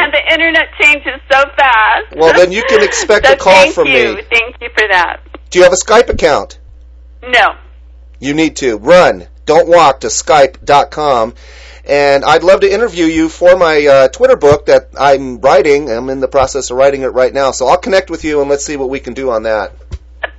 [0.00, 2.16] and the internet changes so fast.
[2.16, 4.16] Well, then you can expect so a call thank from you.
[4.16, 4.22] me.
[4.30, 5.20] Thank you for that.
[5.50, 6.58] Do you have a Skype account?
[7.22, 7.56] No.
[8.18, 11.34] You need to run, don't walk to Skype.com.
[11.86, 15.88] And I'd love to interview you for my uh, Twitter book that I'm writing.
[15.90, 17.52] I'm in the process of writing it right now.
[17.52, 19.72] So I'll connect with you and let's see what we can do on that.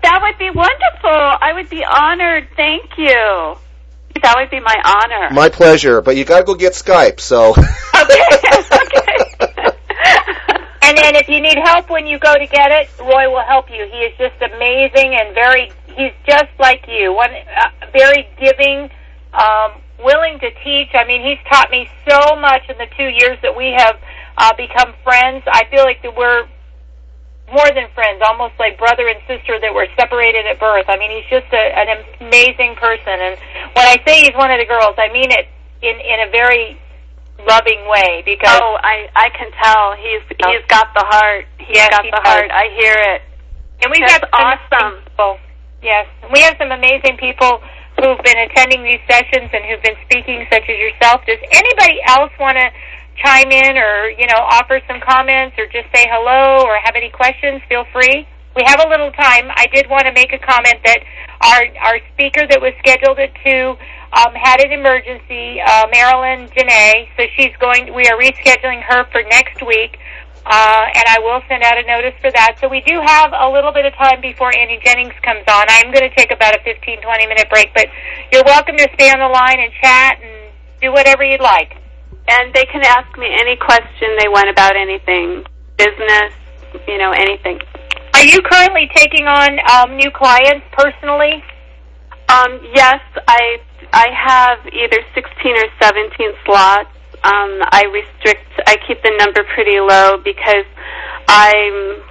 [0.03, 1.09] That would be wonderful.
[1.09, 2.49] I would be honored.
[2.57, 3.55] Thank you.
[4.21, 5.33] That would be my honor.
[5.33, 6.01] My pleasure.
[6.01, 7.21] But you got to go get Skype.
[7.21, 7.51] So.
[7.51, 8.21] okay.
[8.71, 9.17] okay.
[10.81, 13.69] And then if you need help when you go to get it, Roy will help
[13.69, 13.87] you.
[13.91, 17.13] He is just amazing and very, he's just like you.
[17.13, 18.89] One, uh, very giving,
[19.33, 20.89] um, willing to teach.
[20.93, 23.99] I mean, he's taught me so much in the two years that we have
[24.37, 25.43] uh, become friends.
[25.47, 26.47] I feel like that we're
[27.51, 30.85] more than friends, almost like brother and sister that were separated at birth.
[30.87, 33.15] I mean, he's just a, an amazing person.
[33.15, 33.35] And
[33.73, 35.47] when I say he's one of the girls, I mean it
[35.81, 36.77] in in a very
[37.47, 41.45] loving way because oh, I I can tell he's he's got the heart.
[41.57, 42.27] He's Yes, got he the does.
[42.27, 42.51] heart.
[42.51, 43.21] I hear it.
[43.83, 45.03] And we've That's got awesome.
[45.03, 45.37] People.
[45.81, 47.61] Yes, we have some amazing people
[47.99, 51.25] who've been attending these sessions and who've been speaking, such as yourself.
[51.25, 52.69] Does anybody else want to
[53.17, 57.09] chime in, or you know, offer some comments, or just say hello, or have any
[57.09, 57.61] questions?
[57.69, 58.27] Feel free.
[58.55, 59.49] We have a little time.
[59.53, 60.99] I did want to make a comment that
[61.41, 63.77] our our speaker that was scheduled at two
[64.13, 67.93] um, had an emergency, uh, Marilyn Janae, so she's going.
[67.93, 69.99] We are rescheduling her for next week.
[70.45, 72.57] Uh, and I will send out a notice for that.
[72.61, 75.65] So we do have a little bit of time before Annie Jennings comes on.
[75.67, 77.87] I'm going to take about a 15, 20 minute break, but
[78.31, 81.75] you're welcome to stay on the line and chat and do whatever you'd like.
[82.27, 85.43] And they can ask me any question they want about anything,
[85.77, 86.31] business,
[86.87, 87.59] you know, anything.
[88.13, 91.43] Are you currently taking on um, new clients personally?
[92.29, 93.59] Um, yes, I
[93.93, 96.89] I have either 16 or 17 slots.
[97.23, 98.45] Um, I restrict.
[98.67, 100.65] I keep the number pretty low because
[101.27, 102.03] I'm.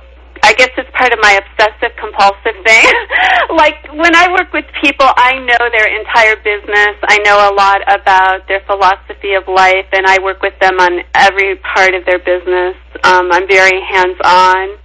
[0.42, 2.86] I guess it's part of my obsessive compulsive thing.
[3.56, 6.94] like when I work with people, I know their entire business.
[7.02, 11.02] I know a lot about their philosophy of life, and I work with them on
[11.14, 12.76] every part of their business.
[13.02, 14.78] Um, I'm very hands on.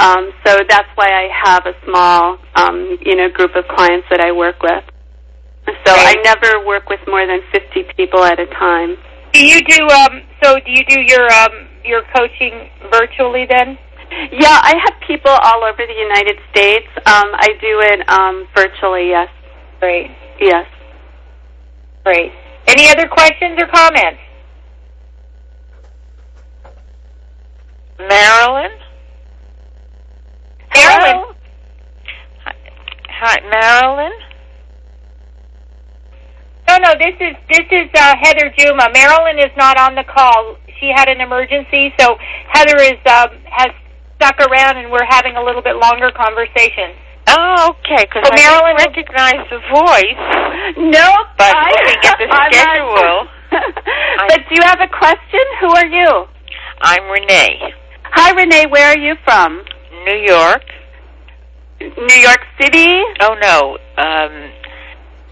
[0.00, 4.20] Um, so that's why I have a small, um, you know, group of clients that
[4.20, 4.82] I work with.
[5.66, 8.96] So I never work with more than 50 people at a time.
[9.32, 13.78] Do you do um so do you do your um your coaching virtually then?
[14.32, 16.88] Yeah, I have people all over the United States.
[17.06, 19.28] Um I do it um virtually, yes.
[19.78, 20.10] Great.
[20.40, 20.66] Yes.
[22.04, 22.32] Great.
[22.66, 24.20] Any other questions or comments?
[27.98, 28.70] Marilyn?
[30.74, 31.34] Marilyn?
[33.22, 34.12] Hi, Marilyn?
[36.70, 38.86] No, no, this is this is uh, Heather Juma.
[38.94, 40.54] Marilyn is not on the call.
[40.78, 42.14] She had an emergency, so
[42.46, 43.74] Heather is um, has
[44.14, 46.94] stuck around, and we're having a little bit longer conversation.
[47.26, 50.22] Oh, okay, because So I Marilyn didn't recognize the voice.
[50.78, 51.26] Nope.
[51.42, 53.18] But I, looking at the schedule,
[54.30, 55.42] but do you have a question?
[55.66, 56.30] Who are you?
[56.82, 57.74] I'm Renee,
[58.14, 58.66] Hi, Renee.
[58.70, 59.64] Where are you from?
[60.06, 60.62] New York.
[61.80, 63.02] New York City.
[63.20, 64.52] Oh no, um,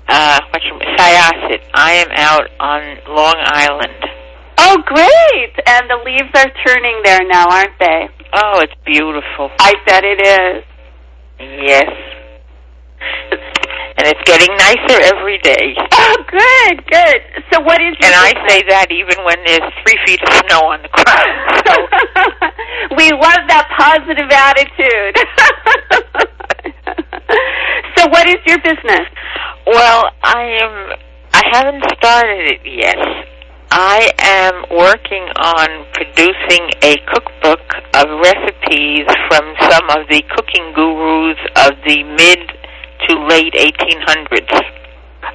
[0.09, 1.63] uh, you, Syosset.
[1.75, 4.05] I am out on Long Island.
[4.59, 5.55] Oh, great!
[5.67, 8.09] And the leaves are turning there now, aren't they?
[8.35, 9.51] Oh, it's beautiful.
[9.61, 10.65] I bet it is.
[11.39, 11.89] Yes.
[13.99, 15.75] And it's getting nicer every day.
[15.93, 17.21] Oh, good, good.
[17.53, 17.95] So, what is?
[18.03, 21.39] And I say that even when there's three feet of snow on the ground.
[21.67, 21.75] So
[22.97, 25.17] we love that positive attitude.
[27.97, 29.07] so, what is your business?
[29.66, 30.97] Well, I am.
[31.32, 32.97] I haven't started it yet.
[33.70, 37.61] I am working on producing a cookbook
[37.95, 42.41] of recipes from some of the cooking gurus of the mid
[43.09, 44.49] to late 1800s.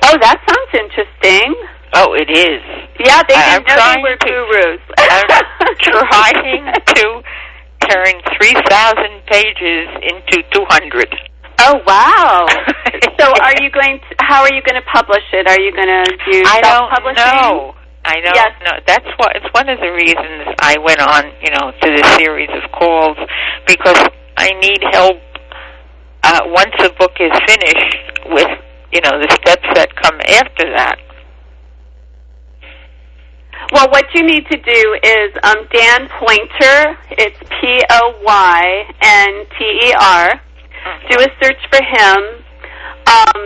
[0.04, 1.54] Oh, that sounds interesting.
[1.94, 2.62] Oh, it is.
[3.00, 4.82] Yeah, they didn't know they were to- gurus.
[4.98, 7.24] I'm trying to
[7.88, 11.33] turn 3,000 pages into 200.
[11.66, 12.46] Oh wow!
[13.20, 14.16] so, are you going to?
[14.20, 15.48] How are you going to publish it?
[15.48, 17.76] Are you going to do I don't know.
[18.06, 18.52] I don't Yes.
[18.66, 18.76] know.
[18.86, 22.50] That's what it's one of the reasons I went on, you know, to this series
[22.52, 23.18] of calls
[23.66, 23.96] because
[24.38, 25.18] I need help
[26.24, 27.96] uh once the book is finished
[28.28, 28.60] with,
[28.92, 31.00] you know, the steps that come after that.
[33.72, 36.98] Well, what you need to do is um, Dan Poynter.
[37.12, 40.42] It's P O Y N T E R.
[41.10, 42.20] Do a search for him,
[43.08, 43.42] um,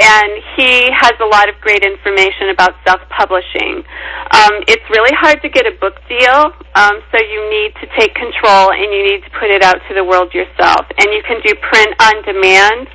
[0.00, 3.84] and he has a lot of great information about self-publishing.
[4.32, 8.14] Um, it's really hard to get a book deal, um, so you need to take
[8.14, 10.86] control and you need to put it out to the world yourself.
[10.98, 12.88] And you can do print on demand,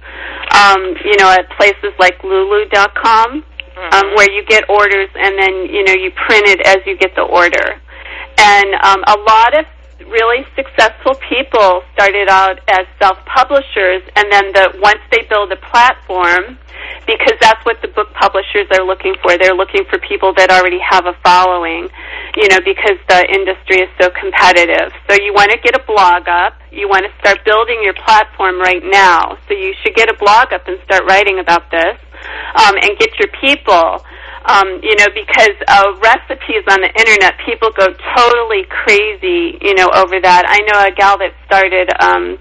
[0.54, 3.44] um, you know, at places like Lulu.com
[3.78, 7.14] um, where you get orders and then you know you print it as you get
[7.16, 7.80] the order.
[8.38, 9.66] And um, a lot of
[10.06, 16.58] really successful people started out as self-publishers, and then the once they build a platform,
[17.06, 19.38] because that's what the book publishers are looking for.
[19.38, 21.90] They're looking for people that already have a following,
[22.36, 24.94] you know, because the industry is so competitive.
[25.10, 26.54] So you want to get a blog up.
[26.72, 29.38] You want to start building your platform right now.
[29.48, 31.98] So you should get a blog up and start writing about this,
[32.56, 34.06] um, and get your people
[34.48, 39.92] um, you know, because uh, recipes on the internet, people go totally crazy, you know,
[39.92, 40.48] over that.
[40.48, 42.40] I know a gal that started, um,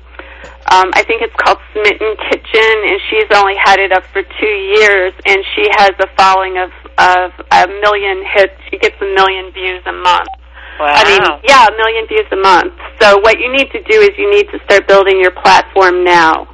[0.71, 4.57] um, I think it's called Smitten Kitchen, and she's only had it up for two
[4.79, 8.55] years, and she has a following of of a million hits.
[8.71, 10.31] She gets a million views a month.
[10.79, 10.93] Wow.
[10.95, 12.75] I mean, yeah, a million views a month.
[13.01, 16.49] So what you need to do is you need to start building your platform now.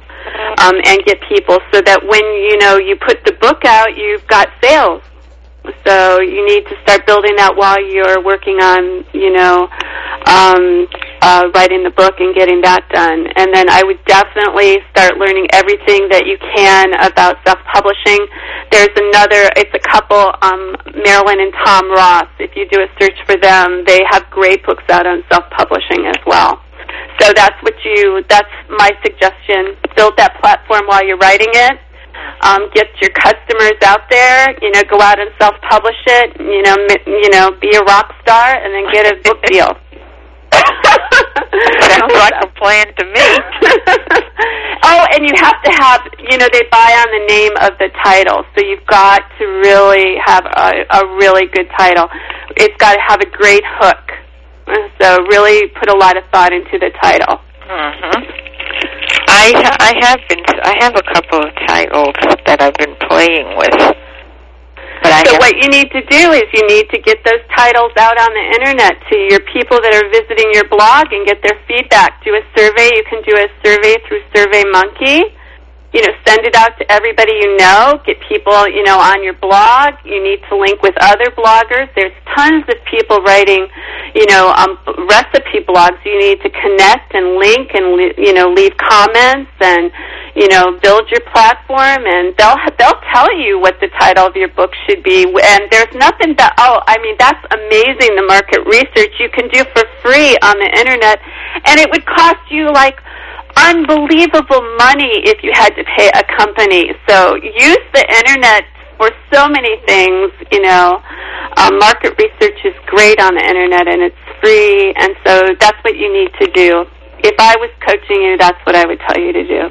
[0.63, 4.25] Um, and get people so that when you know you put the book out, you've
[4.27, 5.03] got sales.
[5.87, 9.71] So you need to start building that while you're working on, you know,
[10.27, 10.87] um,
[11.23, 13.31] uh, writing the book and getting that done.
[13.39, 18.27] And then I would definitely start learning everything that you can about self-publishing.
[18.75, 22.27] There's another, it's a couple, um, Marilyn and Tom Ross.
[22.43, 26.19] If you do a search for them, they have great books out on self-publishing as
[26.27, 26.59] well.
[27.23, 29.79] So that's what you, that's my suggestion.
[29.95, 31.82] Build that platform while you're writing it
[32.41, 34.55] um, get your customers out there.
[34.61, 36.39] You know, go out and self-publish it.
[36.39, 39.71] You know, m- you know, be a rock star, and then get a book deal.
[40.53, 43.21] Sounds like a plan to me.
[44.83, 47.89] oh, and you have to have, you know, they buy on the name of the
[48.03, 52.07] title, so you've got to really have a, a really good title.
[52.57, 54.11] It's got to have a great hook.
[55.01, 57.39] So really put a lot of thought into the title.
[57.67, 58.42] Mhm.
[59.33, 62.15] I I have been I have a couple of titles
[62.45, 63.73] that I've been playing with.
[65.03, 67.91] But I So what you need to do is you need to get those titles
[67.97, 71.59] out on the internet to your people that are visiting your blog and get their
[71.67, 72.23] feedback.
[72.23, 72.87] Do a survey.
[72.95, 75.42] You can do a survey through SurveyMonkey.
[75.93, 78.01] You know, send it out to everybody you know.
[78.05, 79.93] Get people, you know, on your blog.
[80.03, 81.89] You need to link with other bloggers.
[81.95, 83.67] There's tons of people writing,
[84.15, 84.77] you know, um,
[85.07, 86.03] recipe blogs.
[86.03, 89.91] You need to connect and link and you know leave comments and
[90.35, 94.49] you know build your platform and they'll they'll tell you what the title of your
[94.49, 99.13] book should be and there's nothing that oh I mean that's amazing the market research
[99.19, 101.21] you can do for free on the internet
[101.65, 102.97] and it would cost you like
[103.57, 108.63] unbelievable money if you had to pay a company so use the internet
[108.97, 111.01] for so many things you know
[111.57, 115.97] um, market research is great on the internet and it's free and so that's what
[115.97, 116.85] you need to do
[117.23, 119.61] if I was coaching you that's what I would tell you to do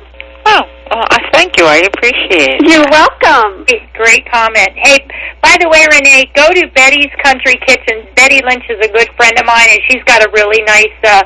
[0.47, 1.64] oh, well, I thank you.
[1.64, 2.68] I appreciate it.
[2.68, 4.70] you're welcome Great, great comment.
[4.76, 5.07] Hey,
[5.41, 8.07] by the way, Renee, go to Betty's Country Kitchen.
[8.14, 11.22] Betty Lynch is a good friend of mine, and she's got a really nice uh,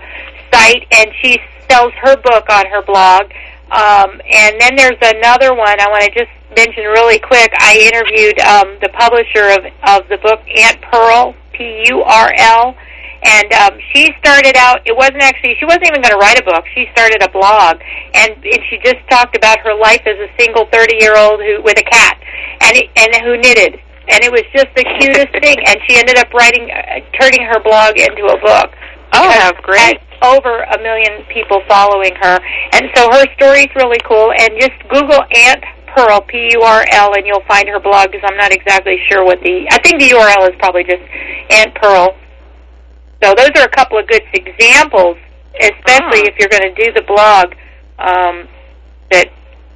[0.52, 1.40] site, and she
[1.70, 3.30] sells her book on her blog.
[3.70, 7.50] Um, and then there's another one I want to just mention really quick.
[7.58, 12.76] I interviewed um, the publisher of of the book, Aunt Purl, P U R L,
[13.22, 14.86] and um, she started out.
[14.86, 16.64] It wasn't actually she wasn't even going to write a book.
[16.74, 17.82] She started a blog,
[18.14, 21.60] and, and she just talked about her life as a single thirty year old who
[21.62, 22.22] with a cat,
[22.62, 23.82] and it, and who knitted.
[24.06, 25.58] And it was just the cutest thing.
[25.66, 28.70] And she ended up writing, uh, turning her blog into a book
[29.12, 29.98] Oh, how great.
[30.22, 32.38] Over a million people following her.
[32.72, 34.32] And so her story's really cool.
[34.32, 35.62] And just Google Aunt
[35.94, 39.78] Purl, P-U-R-L, and you'll find her blog because I'm not exactly sure what the, I
[39.82, 41.02] think the URL is probably just
[41.50, 42.14] Aunt Purl.
[43.22, 45.16] So those are a couple of good examples,
[45.60, 46.28] especially Ah.
[46.28, 47.54] if you're going to do the blog.
[47.98, 48.48] Um,
[49.10, 49.28] that,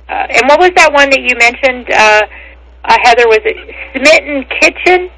[0.08, 2.22] uh, and what was that one that you mentioned, uh,
[2.84, 3.26] uh, Heather?
[3.28, 3.56] Was it
[3.94, 5.10] Smitten Kitchen?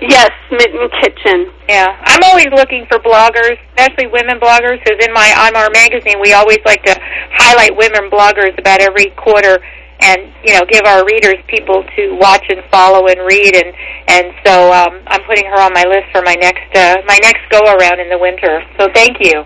[0.00, 5.32] Yes Smitten Kitchen Yeah, I'm always looking for bloggers, especially women bloggers, because in my
[5.36, 6.94] I'm our magazine we always like to
[7.32, 9.58] highlight women bloggers about every quarter,
[10.00, 13.74] and you know give our readers people to watch and follow and read, and
[14.08, 17.48] and so um, I'm putting her on my list for my next uh, my next
[17.50, 18.62] go around in the winter.
[18.78, 19.44] So thank you.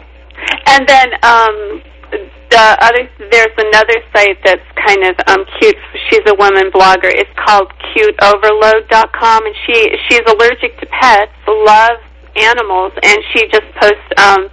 [0.67, 5.77] And then um, the other, there's another site that's kind of um, cute.
[6.09, 7.13] She's a woman blogger.
[7.13, 12.01] It's called CuteOverload.com, and she she's allergic to pets, loves
[12.37, 14.49] animals, and she just posts, um,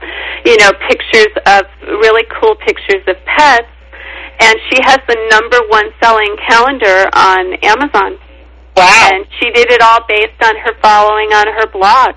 [0.46, 1.64] you know, pictures of
[2.02, 3.70] really cool pictures of pets.
[4.40, 8.20] And she has the number one selling calendar on Amazon.
[8.76, 9.10] Wow.
[9.14, 12.16] And she did it all based on her following on her blog.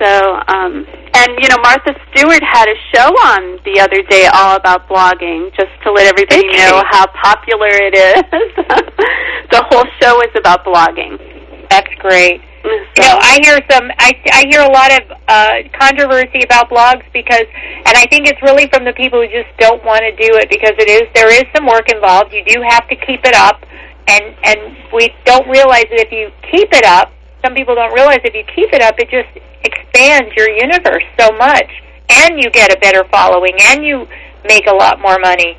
[0.00, 4.56] So, um, and you know, Martha Stewart had a show on the other day all
[4.56, 6.56] about blogging, just to let everybody she?
[6.56, 8.22] know how popular it is.
[9.52, 11.20] the whole show is about blogging.
[11.68, 12.40] That's great.
[12.62, 13.90] So, You know, I hear some.
[13.98, 17.46] I I hear a lot of uh, controversy about blogs because,
[17.84, 20.48] and I think it's really from the people who just don't want to do it
[20.48, 22.32] because it is there is some work involved.
[22.32, 23.64] You do have to keep it up,
[24.06, 27.10] and and we don't realize that if you keep it up,
[27.42, 29.28] some people don't realize if you keep it up, it just
[29.64, 31.70] expands your universe so much,
[32.08, 34.06] and you get a better following, and you
[34.44, 35.56] make a lot more money.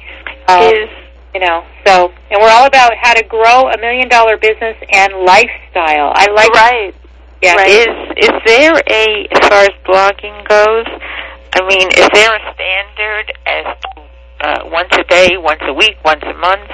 [0.47, 0.89] Um, is
[1.33, 5.13] you know, so and we're all about how to grow a million dollar business and
[5.25, 6.13] lifestyle.
[6.15, 6.95] I like right.
[7.41, 7.55] yeah.
[7.55, 7.69] Right.
[7.69, 10.85] Is is there a as far as blogging goes?
[11.55, 15.97] I mean, is there a standard as to, uh, once a day, once a week,
[16.03, 16.69] once a month?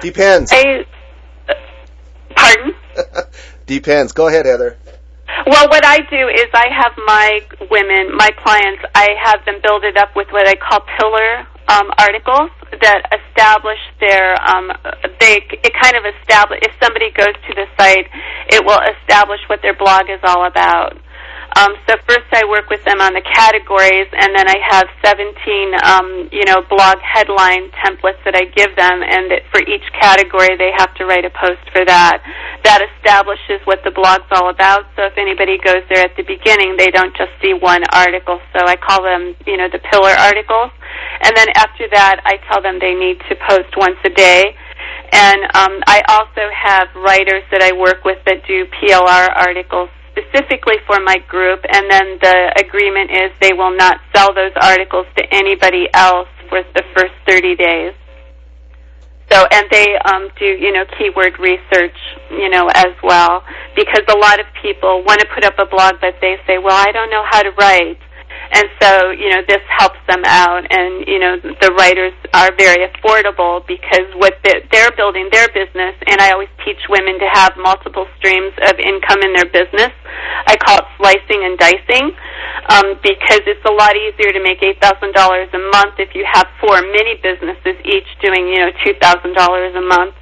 [0.00, 0.50] Depends.
[0.52, 0.86] I, pardon?
[3.70, 4.10] Depends.
[4.10, 4.76] Go ahead, Heather.
[5.46, 7.38] Well, what I do is I have my
[7.70, 11.86] women, my clients, I have them build it up with what I call pillar um,
[11.96, 12.50] articles
[12.82, 14.34] that establish their.
[14.42, 14.74] Um,
[15.22, 16.58] they it kind of establish.
[16.66, 18.10] If somebody goes to the site,
[18.50, 20.98] it will establish what their blog is all about.
[21.56, 25.34] Um, so first I work with them on the categories, and then I have 17,
[25.82, 30.54] um, you know, blog headline templates that I give them, and that for each category
[30.54, 32.22] they have to write a post for that.
[32.62, 34.86] That establishes what the blog's all about.
[34.94, 38.38] So if anybody goes there at the beginning, they don't just see one article.
[38.54, 40.70] So I call them, you know, the pillar articles.
[41.26, 44.54] And then after that, I tell them they need to post once a day.
[45.12, 50.76] And um, I also have writers that I work with that do PLR articles specifically
[50.86, 55.22] for my group, and then the agreement is they will not sell those articles to
[55.34, 57.94] anybody else for the first 30 days.
[59.30, 61.94] So, and they um, do, you know, keyword research,
[62.30, 63.44] you know, as well,
[63.76, 66.74] because a lot of people want to put up a blog, but they say, well,
[66.74, 67.98] I don't know how to write.
[68.52, 72.82] And so, you know, this helps them out, and you know, the writers are very
[72.86, 75.94] affordable because what they're building their business.
[76.06, 79.92] And I always teach women to have multiple streams of income in their business.
[80.46, 82.10] I call it slicing and dicing
[82.68, 86.24] um, because it's a lot easier to make eight thousand dollars a month if you
[86.26, 90.14] have four mini businesses each doing, you know, two thousand dollars a month.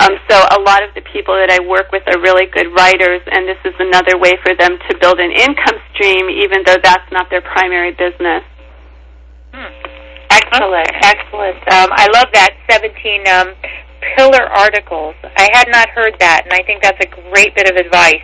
[0.00, 3.22] Um, so a lot of the people that I work with are really good writers,
[3.26, 7.08] and this is another way for them to build an income stream, even though that's
[7.10, 8.44] not their primary business.
[9.52, 9.72] Hmm.
[10.30, 11.56] Excellent, excellent.
[11.72, 12.92] Um, I love that 17
[13.28, 13.54] um,
[14.16, 15.14] pillar articles.
[15.36, 18.22] I had not heard that, and I think that's a great bit of advice.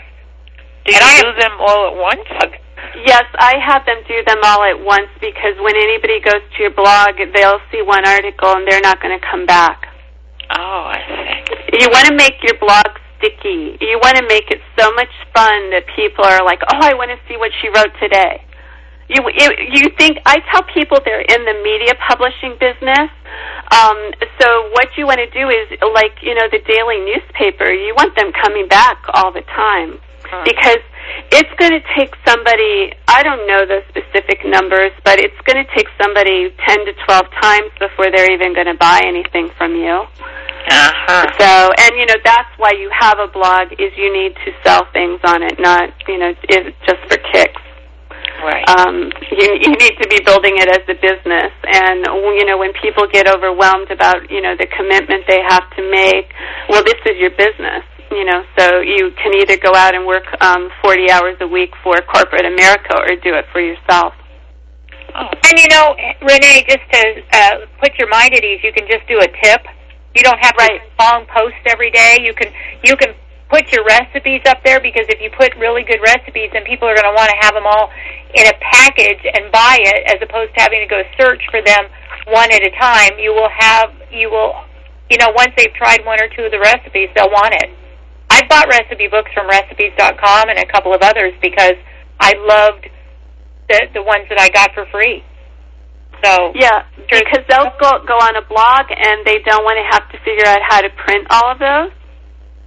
[0.84, 2.26] Do you do them all at once?
[3.06, 6.74] Yes, I have them do them all at once because when anybody goes to your
[6.74, 9.86] blog, they'll see one article and they're not going to come back.
[10.50, 11.78] Oh, I see.
[11.80, 13.78] You want to make your blog sticky.
[13.80, 17.10] You want to make it so much fun that people are like, "Oh, I want
[17.14, 18.42] to see what she wrote today."
[19.08, 23.08] You you, you think I tell people they're in the media publishing business.
[23.70, 23.98] Um,
[24.36, 27.70] so what you want to do is like you know the daily newspaper.
[27.72, 30.02] You want them coming back all the time
[30.32, 30.44] Hmm.
[30.48, 30.80] because
[31.28, 35.68] it's going to take somebody I don't know the specific numbers, but it's going to
[35.76, 40.08] take somebody 10 to 12 times before they're even going to buy anything from you.
[40.72, 41.26] Uh-huh.
[41.36, 44.88] So, and you know that's why you have a blog is you need to sell
[44.92, 47.60] things on it, not you know is just for kicks.
[48.40, 48.64] Right.
[48.80, 52.06] Um, you you need to be building it as a business, and
[52.40, 56.32] you know when people get overwhelmed about you know the commitment they have to make,
[56.68, 57.84] well, this is your business.
[58.12, 61.72] You know, so you can either go out and work um, 40 hours a week
[61.82, 64.12] for corporate America or do it for yourself.
[65.14, 65.28] Oh.
[65.32, 69.08] And you know, Renee, just to uh, put your mind at ease, you can just
[69.08, 69.64] do a tip.
[70.14, 70.80] You don't have Right.
[70.80, 72.18] to long post every day.
[72.20, 72.52] You can
[72.84, 73.14] you can
[73.48, 76.94] put your recipes up there because if you put really good recipes, then people are
[76.94, 77.90] going to want to have them all
[78.34, 81.84] in a package and buy it, as opposed to having to go search for them
[82.28, 83.18] one at a time.
[83.18, 84.52] You will have you will
[85.08, 87.72] you know once they've tried one or two of the recipes, they'll want it.
[88.52, 91.74] I bought recipe books from recipes.com and a couple of others because
[92.20, 92.88] I loved
[93.68, 95.24] the the ones that I got for free.
[96.22, 100.04] So Yeah, because they'll go go on a blog and they don't want to have
[100.12, 101.92] to figure out how to print all of those.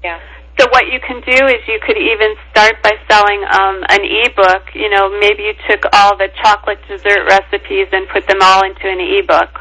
[0.03, 0.19] yeah.
[0.57, 4.71] So what you can do is you could even start by selling um, an ebook.
[4.73, 8.87] You know, maybe you took all the chocolate dessert recipes and put them all into
[8.87, 9.51] an ebook.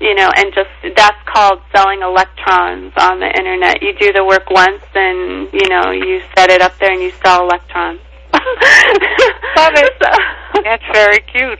[0.00, 3.80] You know, and just that's called selling electrons on the internet.
[3.80, 7.12] You do the work once, and you know you set it up there, and you
[7.24, 8.00] sell electrons.
[8.34, 9.92] Love it.
[10.02, 11.58] So- That's very cute.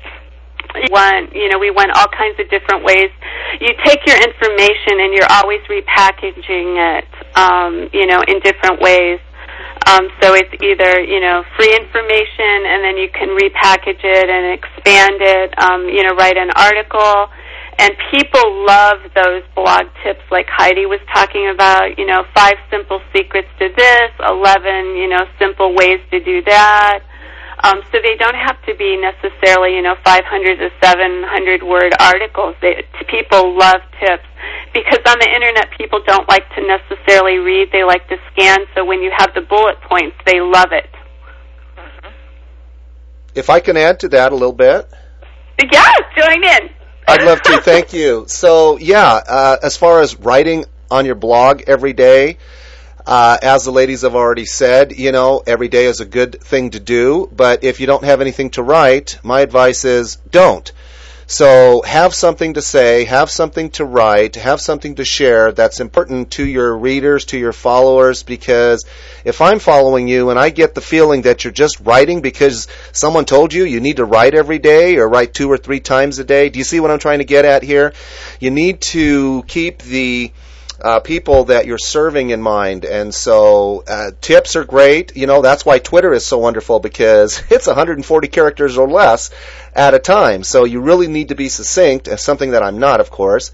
[0.90, 3.11] went you know we went all kinds of different ways
[3.61, 7.06] you take your information and you're always repackaging it
[7.39, 9.20] um you know in different ways
[9.86, 14.59] um so it's either you know free information and then you can repackage it and
[14.59, 17.31] expand it um you know write an article
[17.78, 23.01] and people love those blog tips like Heidi was talking about, you know, five simple
[23.12, 27.01] secrets to this, 11, you know, simple ways to do that.
[27.64, 32.55] Um, so they don't have to be necessarily, you know, 500 to 700 word articles.
[32.60, 34.26] They, people love tips
[34.74, 38.59] because on the internet people don't like to necessarily read; they like to scan.
[38.74, 40.90] So when you have the bullet points, they love it.
[43.34, 44.86] If I can add to that a little bit.
[45.72, 46.84] Yeah, join in.
[47.06, 47.60] I'd love to.
[47.60, 48.24] Thank you.
[48.28, 52.39] So, yeah, uh, as far as writing on your blog every day,
[53.06, 56.70] uh, as the ladies have already said, you know, every day is a good thing
[56.70, 57.28] to do.
[57.35, 60.70] But if you don't have anything to write, my advice is don't.
[61.26, 66.32] So have something to say, have something to write, have something to share that's important
[66.32, 68.84] to your readers, to your followers, because
[69.24, 73.24] if I'm following you and I get the feeling that you're just writing because someone
[73.24, 76.24] told you you need to write every day or write two or three times a
[76.24, 77.94] day, do you see what I'm trying to get at here?
[78.38, 80.30] You need to keep the
[80.80, 82.84] uh, people that you're serving in mind.
[82.84, 85.16] And so uh, tips are great.
[85.16, 89.30] You know, that's why Twitter is so wonderful because it's 140 characters or less
[89.74, 90.42] at a time.
[90.44, 93.52] So you really need to be succinct, uh, something that I'm not, of course.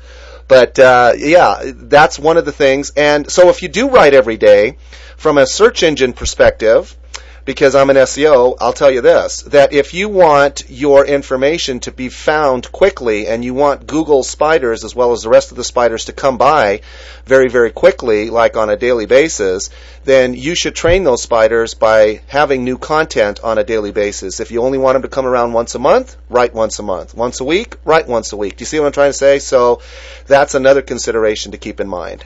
[0.48, 2.90] But uh, yeah, that's one of the things.
[2.96, 4.78] And so if you do write every day,
[5.16, 6.96] from a search engine perspective,
[7.44, 11.92] because I'm an SEO, I'll tell you this, that if you want your information to
[11.92, 15.64] be found quickly and you want Google spiders as well as the rest of the
[15.64, 16.82] spiders to come by
[17.24, 19.70] very, very quickly, like on a daily basis,
[20.04, 24.40] then you should train those spiders by having new content on a daily basis.
[24.40, 27.14] If you only want them to come around once a month, write once a month.
[27.14, 28.56] Once a week, write once a week.
[28.56, 29.38] Do you see what I'm trying to say?
[29.38, 29.80] So
[30.26, 32.24] that's another consideration to keep in mind.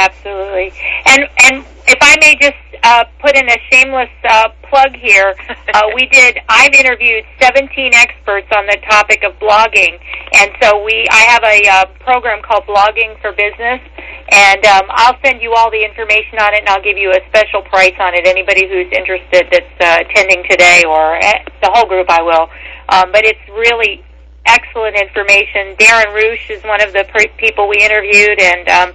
[0.00, 0.72] Absolutely.
[1.04, 5.34] And and if I may just uh, put in a shameless uh, plug here,
[5.74, 6.40] uh, we did.
[6.48, 10.00] I've interviewed 17 experts on the topic of blogging,
[10.40, 11.06] and so we.
[11.10, 13.84] I have a uh, program called Blogging for Business,
[14.32, 17.20] and um, I'll send you all the information on it, and I'll give you a
[17.28, 18.26] special price on it.
[18.26, 22.48] Anybody who's interested that's uh, attending today, or uh, the whole group, I will.
[22.88, 24.02] Um, but it's really
[24.46, 25.76] excellent information.
[25.76, 28.92] Darren Rowse is one of the pre- people we interviewed, and um,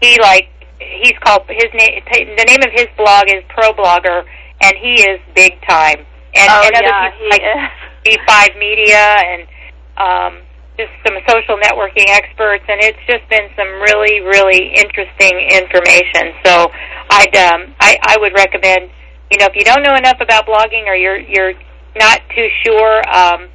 [0.00, 0.48] he like
[0.78, 2.02] he's called his name.
[2.10, 4.24] The name of his blog is Pro Blogger,
[4.62, 6.06] and he is big time.
[6.34, 8.16] And, oh and other yeah, people like is.
[8.18, 9.46] B5 Media and
[9.98, 10.42] um,
[10.78, 16.32] just some social networking experts, and it's just been some really, really interesting information.
[16.44, 16.72] So
[17.10, 18.90] I'd um, I, I would recommend,
[19.30, 21.54] you know, if you don't know enough about blogging or you're you're
[21.96, 23.02] not too sure.
[23.10, 23.48] Um,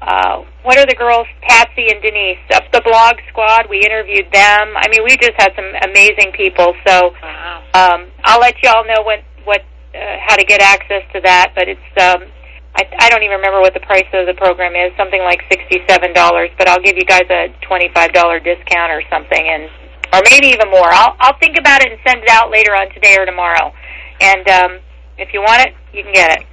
[0.00, 3.66] uh, what are the girls, Patsi and Denise, up the blog squad?
[3.68, 4.74] We interviewed them.
[4.76, 6.74] I mean, we just had some amazing people.
[6.86, 7.62] So Wow.
[7.74, 9.62] um, I'll let you all know what what
[9.94, 11.52] uh, how to get access to that.
[11.54, 12.30] But it's um,
[12.76, 14.94] I, I don't even remember what the price of the program is.
[14.96, 16.50] Something like sixty-seven dollars.
[16.58, 19.68] But I'll give you guys a twenty-five dollar discount or something, and
[20.14, 20.86] or maybe even more.
[20.92, 23.72] I'll I'll think about it and send it out later on today or tomorrow.
[24.20, 24.78] And um,
[25.18, 26.46] if you want it, you can get it.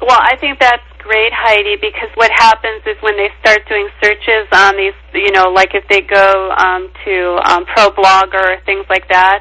[0.00, 4.44] Well, I think that's great, Heidi, because what happens is when they start doing searches
[4.52, 9.08] on these, you know, like if they go um, to um, ProBlogger or things like
[9.08, 9.40] that,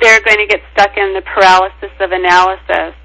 [0.00, 2.96] they're going to get stuck in the paralysis of analysis.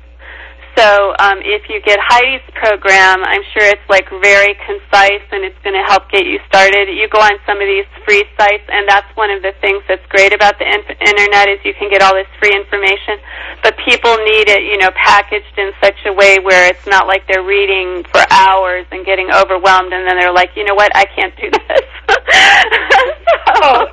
[0.78, 5.58] So um, if you get Heidi's program, I'm sure it's like very concise and it's
[5.66, 6.86] going to help get you started.
[6.94, 10.06] You go on some of these free sites, and that's one of the things that's
[10.14, 13.18] great about the in- internet is you can get all this free information,
[13.66, 17.26] but people need it, you know, packaged in such a way where it's not like
[17.26, 21.10] they're reading for hours and getting overwhelmed, and then they're like, you know what, I
[21.10, 21.90] can't do this.
[23.58, 23.90] so,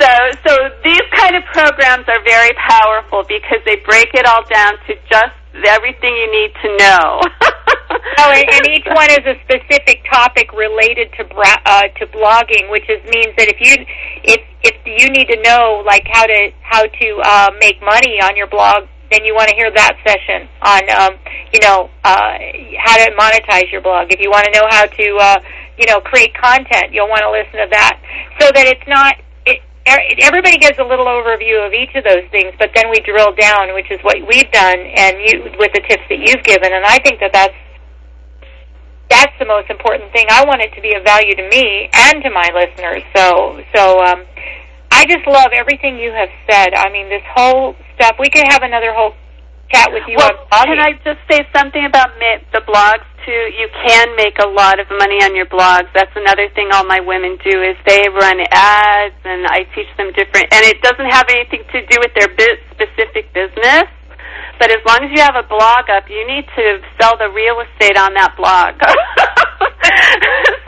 [0.00, 0.08] so,
[0.48, 4.96] so these kind of programs are very powerful because they break it all down to
[5.04, 7.20] just everything you need to know.
[8.18, 12.70] Oh, and, and each one is a specific topic related to bra- uh, to blogging,
[12.70, 13.74] which is means that if you
[14.22, 18.36] if if you need to know like how to how to uh, make money on
[18.36, 21.18] your blog, then you want to hear that session on um,
[21.52, 22.36] you know uh,
[22.78, 24.12] how to monetize your blog.
[24.12, 25.40] If you want to know how to uh,
[25.78, 28.00] you know create content, you'll want to listen to that,
[28.38, 29.16] so that it's not.
[29.90, 33.34] Er- everybody gets a little overview of each of those things, but then we drill
[33.34, 36.84] down, which is what we've done, and you with the tips that you've given, and
[36.86, 37.54] I think that that's
[39.10, 40.26] that's the most important thing.
[40.30, 43.02] I want it to be of value to me and to my listeners.
[43.10, 44.22] So, so um,
[44.94, 46.74] I just love everything you have said.
[46.78, 48.14] I mean, this whole stuff.
[48.22, 49.12] We could have another whole
[49.74, 50.64] chat with you well, on blogging.
[50.66, 52.14] can I just say something about
[52.52, 55.88] the blogs You can make a lot of money on your blogs.
[55.94, 60.12] That's another thing all my women do is they run ads, and I teach them
[60.12, 60.52] different.
[60.52, 63.86] And it doesn't have anything to do with their bit specific business.
[64.58, 67.60] But as long as you have a blog up, you need to sell the real
[67.60, 68.76] estate on that blog.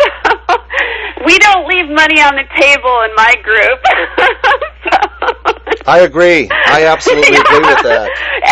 [1.25, 3.81] we don't leave money on the table in my group.
[4.85, 4.97] so,
[5.87, 6.49] I agree.
[6.51, 8.07] I absolutely agree with that.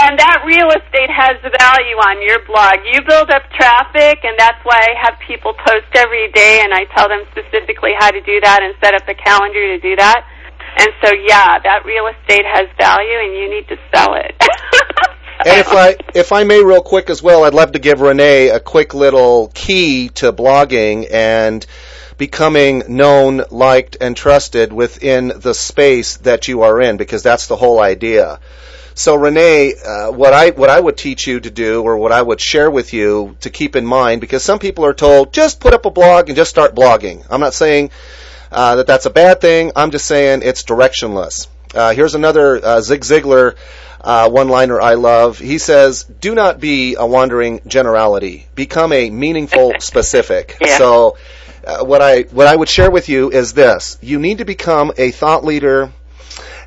[0.06, 2.82] and that real estate has value on your blog.
[2.86, 6.84] You build up traffic, and that's why I have people post every day, and I
[6.94, 10.26] tell them specifically how to do that and set up a calendar to do that.
[10.78, 14.34] And so, yeah, that real estate has value, and you need to sell it.
[15.42, 18.50] And if I if I may, real quick as well, I'd love to give Renee
[18.50, 21.64] a quick little key to blogging and
[22.20, 27.56] becoming known, liked, and trusted within the space that you are in, because that's the
[27.56, 28.38] whole idea.
[28.94, 32.20] So Renee, uh, what I what I would teach you to do, or what I
[32.20, 35.72] would share with you to keep in mind, because some people are told just put
[35.72, 37.24] up a blog and just start blogging.
[37.30, 37.90] I'm not saying
[38.52, 39.72] uh, that that's a bad thing.
[39.74, 41.46] I'm just saying it's directionless.
[41.74, 43.56] Uh, here's another uh, Zig Ziglar
[44.02, 45.38] uh, one-liner I love.
[45.38, 48.46] He says, "Do not be a wandering generality.
[48.54, 50.76] Become a meaningful specific." Yeah.
[50.76, 51.16] So,
[51.66, 54.92] uh, what I what I would share with you is this: you need to become
[54.96, 55.92] a thought leader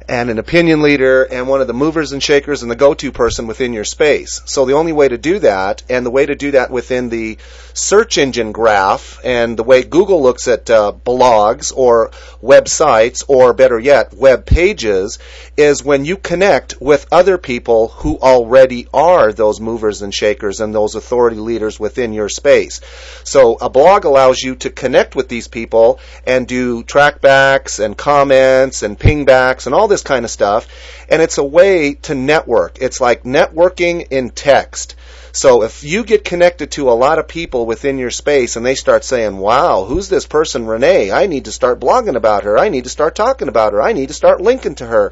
[0.07, 3.47] and an opinion leader and one of the movers and shakers and the go-to person
[3.47, 4.41] within your space.
[4.45, 7.37] So the only way to do that, and the way to do that within the
[7.73, 12.11] search engine graph, and the way Google looks at uh, blogs or
[12.41, 15.19] websites, or better yet, web pages,
[15.57, 20.73] is when you connect with other people who already are those movers and shakers and
[20.73, 22.81] those authority leaders within your space.
[23.23, 28.83] So a blog allows you to connect with these people and do trackbacks and comments
[28.83, 30.67] and pingbacks and all this kind of stuff.
[31.07, 32.79] And it's a way to network.
[32.81, 34.95] It's like networking in text.
[35.35, 38.75] So if you get connected to a lot of people within your space and they
[38.75, 41.11] start saying, wow, who's this person, Renee?
[41.11, 42.57] I need to start blogging about her.
[42.57, 43.81] I need to start talking about her.
[43.81, 45.11] I need to start linking to her.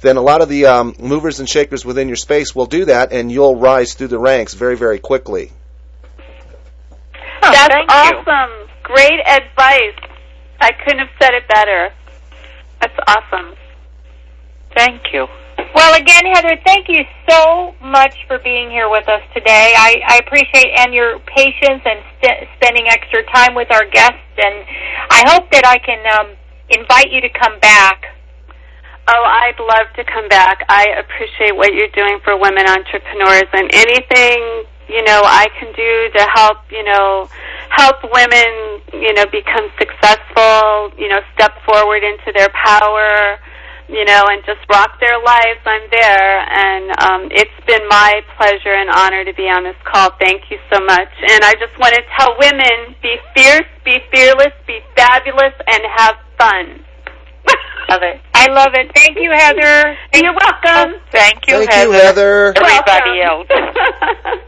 [0.00, 3.12] Then a lot of the um, movers and shakers within your space will do that
[3.12, 5.52] and you'll rise through the ranks very, very quickly.
[7.42, 8.68] Oh, That's thank awesome.
[8.82, 9.98] Great advice.
[10.60, 11.90] I couldn't have said it better.
[12.80, 13.54] That's awesome.
[14.80, 15.28] Thank you.
[15.74, 19.74] Well, again, Heather, thank you so much for being here with us today.
[19.76, 24.64] I, I appreciate and your patience and st- spending extra time with our guests, and
[25.10, 26.32] I hope that I can um,
[26.70, 28.08] invite you to come back.
[29.06, 30.64] Oh, I'd love to come back.
[30.70, 35.92] I appreciate what you're doing for women entrepreneurs and anything, you know, I can do
[36.16, 37.28] to help, you know,
[37.68, 43.36] help women, you know, become successful, you know, step forward into their power,
[43.90, 45.60] you know, and just rock their lives.
[45.66, 50.10] I'm there and um it's been my pleasure and honor to be on this call.
[50.20, 51.10] Thank you so much.
[51.28, 56.16] And I just want to tell women, be fierce, be fearless, be fabulous and have
[56.38, 56.84] fun.
[57.90, 58.20] Love it.
[58.34, 58.90] I love it.
[58.94, 59.96] Thank you, Heather.
[60.14, 61.00] You're welcome.
[61.10, 61.86] Thank you, Thank Heather.
[61.86, 62.54] you, Heather.
[62.56, 63.48] Everybody Welcome.
[63.50, 64.40] else.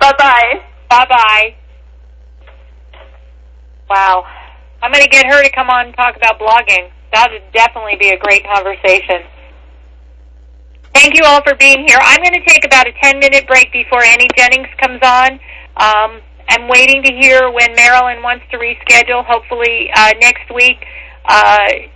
[0.00, 0.62] bye bye.
[0.88, 1.54] Bye bye.
[3.88, 4.24] Wow.
[4.82, 6.90] I'm going to get her to come on and talk about blogging.
[7.12, 9.26] That would definitely be a great conversation.
[10.94, 11.98] Thank you all for being here.
[12.00, 15.40] I'm going to take about a 10 minute break before Annie Jennings comes on.
[15.76, 20.84] Um, I'm waiting to hear when Marilyn wants to reschedule, hopefully uh, next week.
[21.24, 21.88] Uh,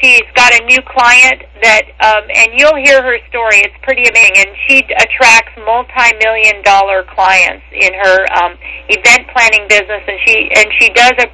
[0.00, 3.60] she's got a new client that, um, and you'll hear her story.
[3.60, 8.56] It's pretty amazing, and she attracts multi-million dollar clients in her um,
[8.88, 11.28] event planning business, and she and she does a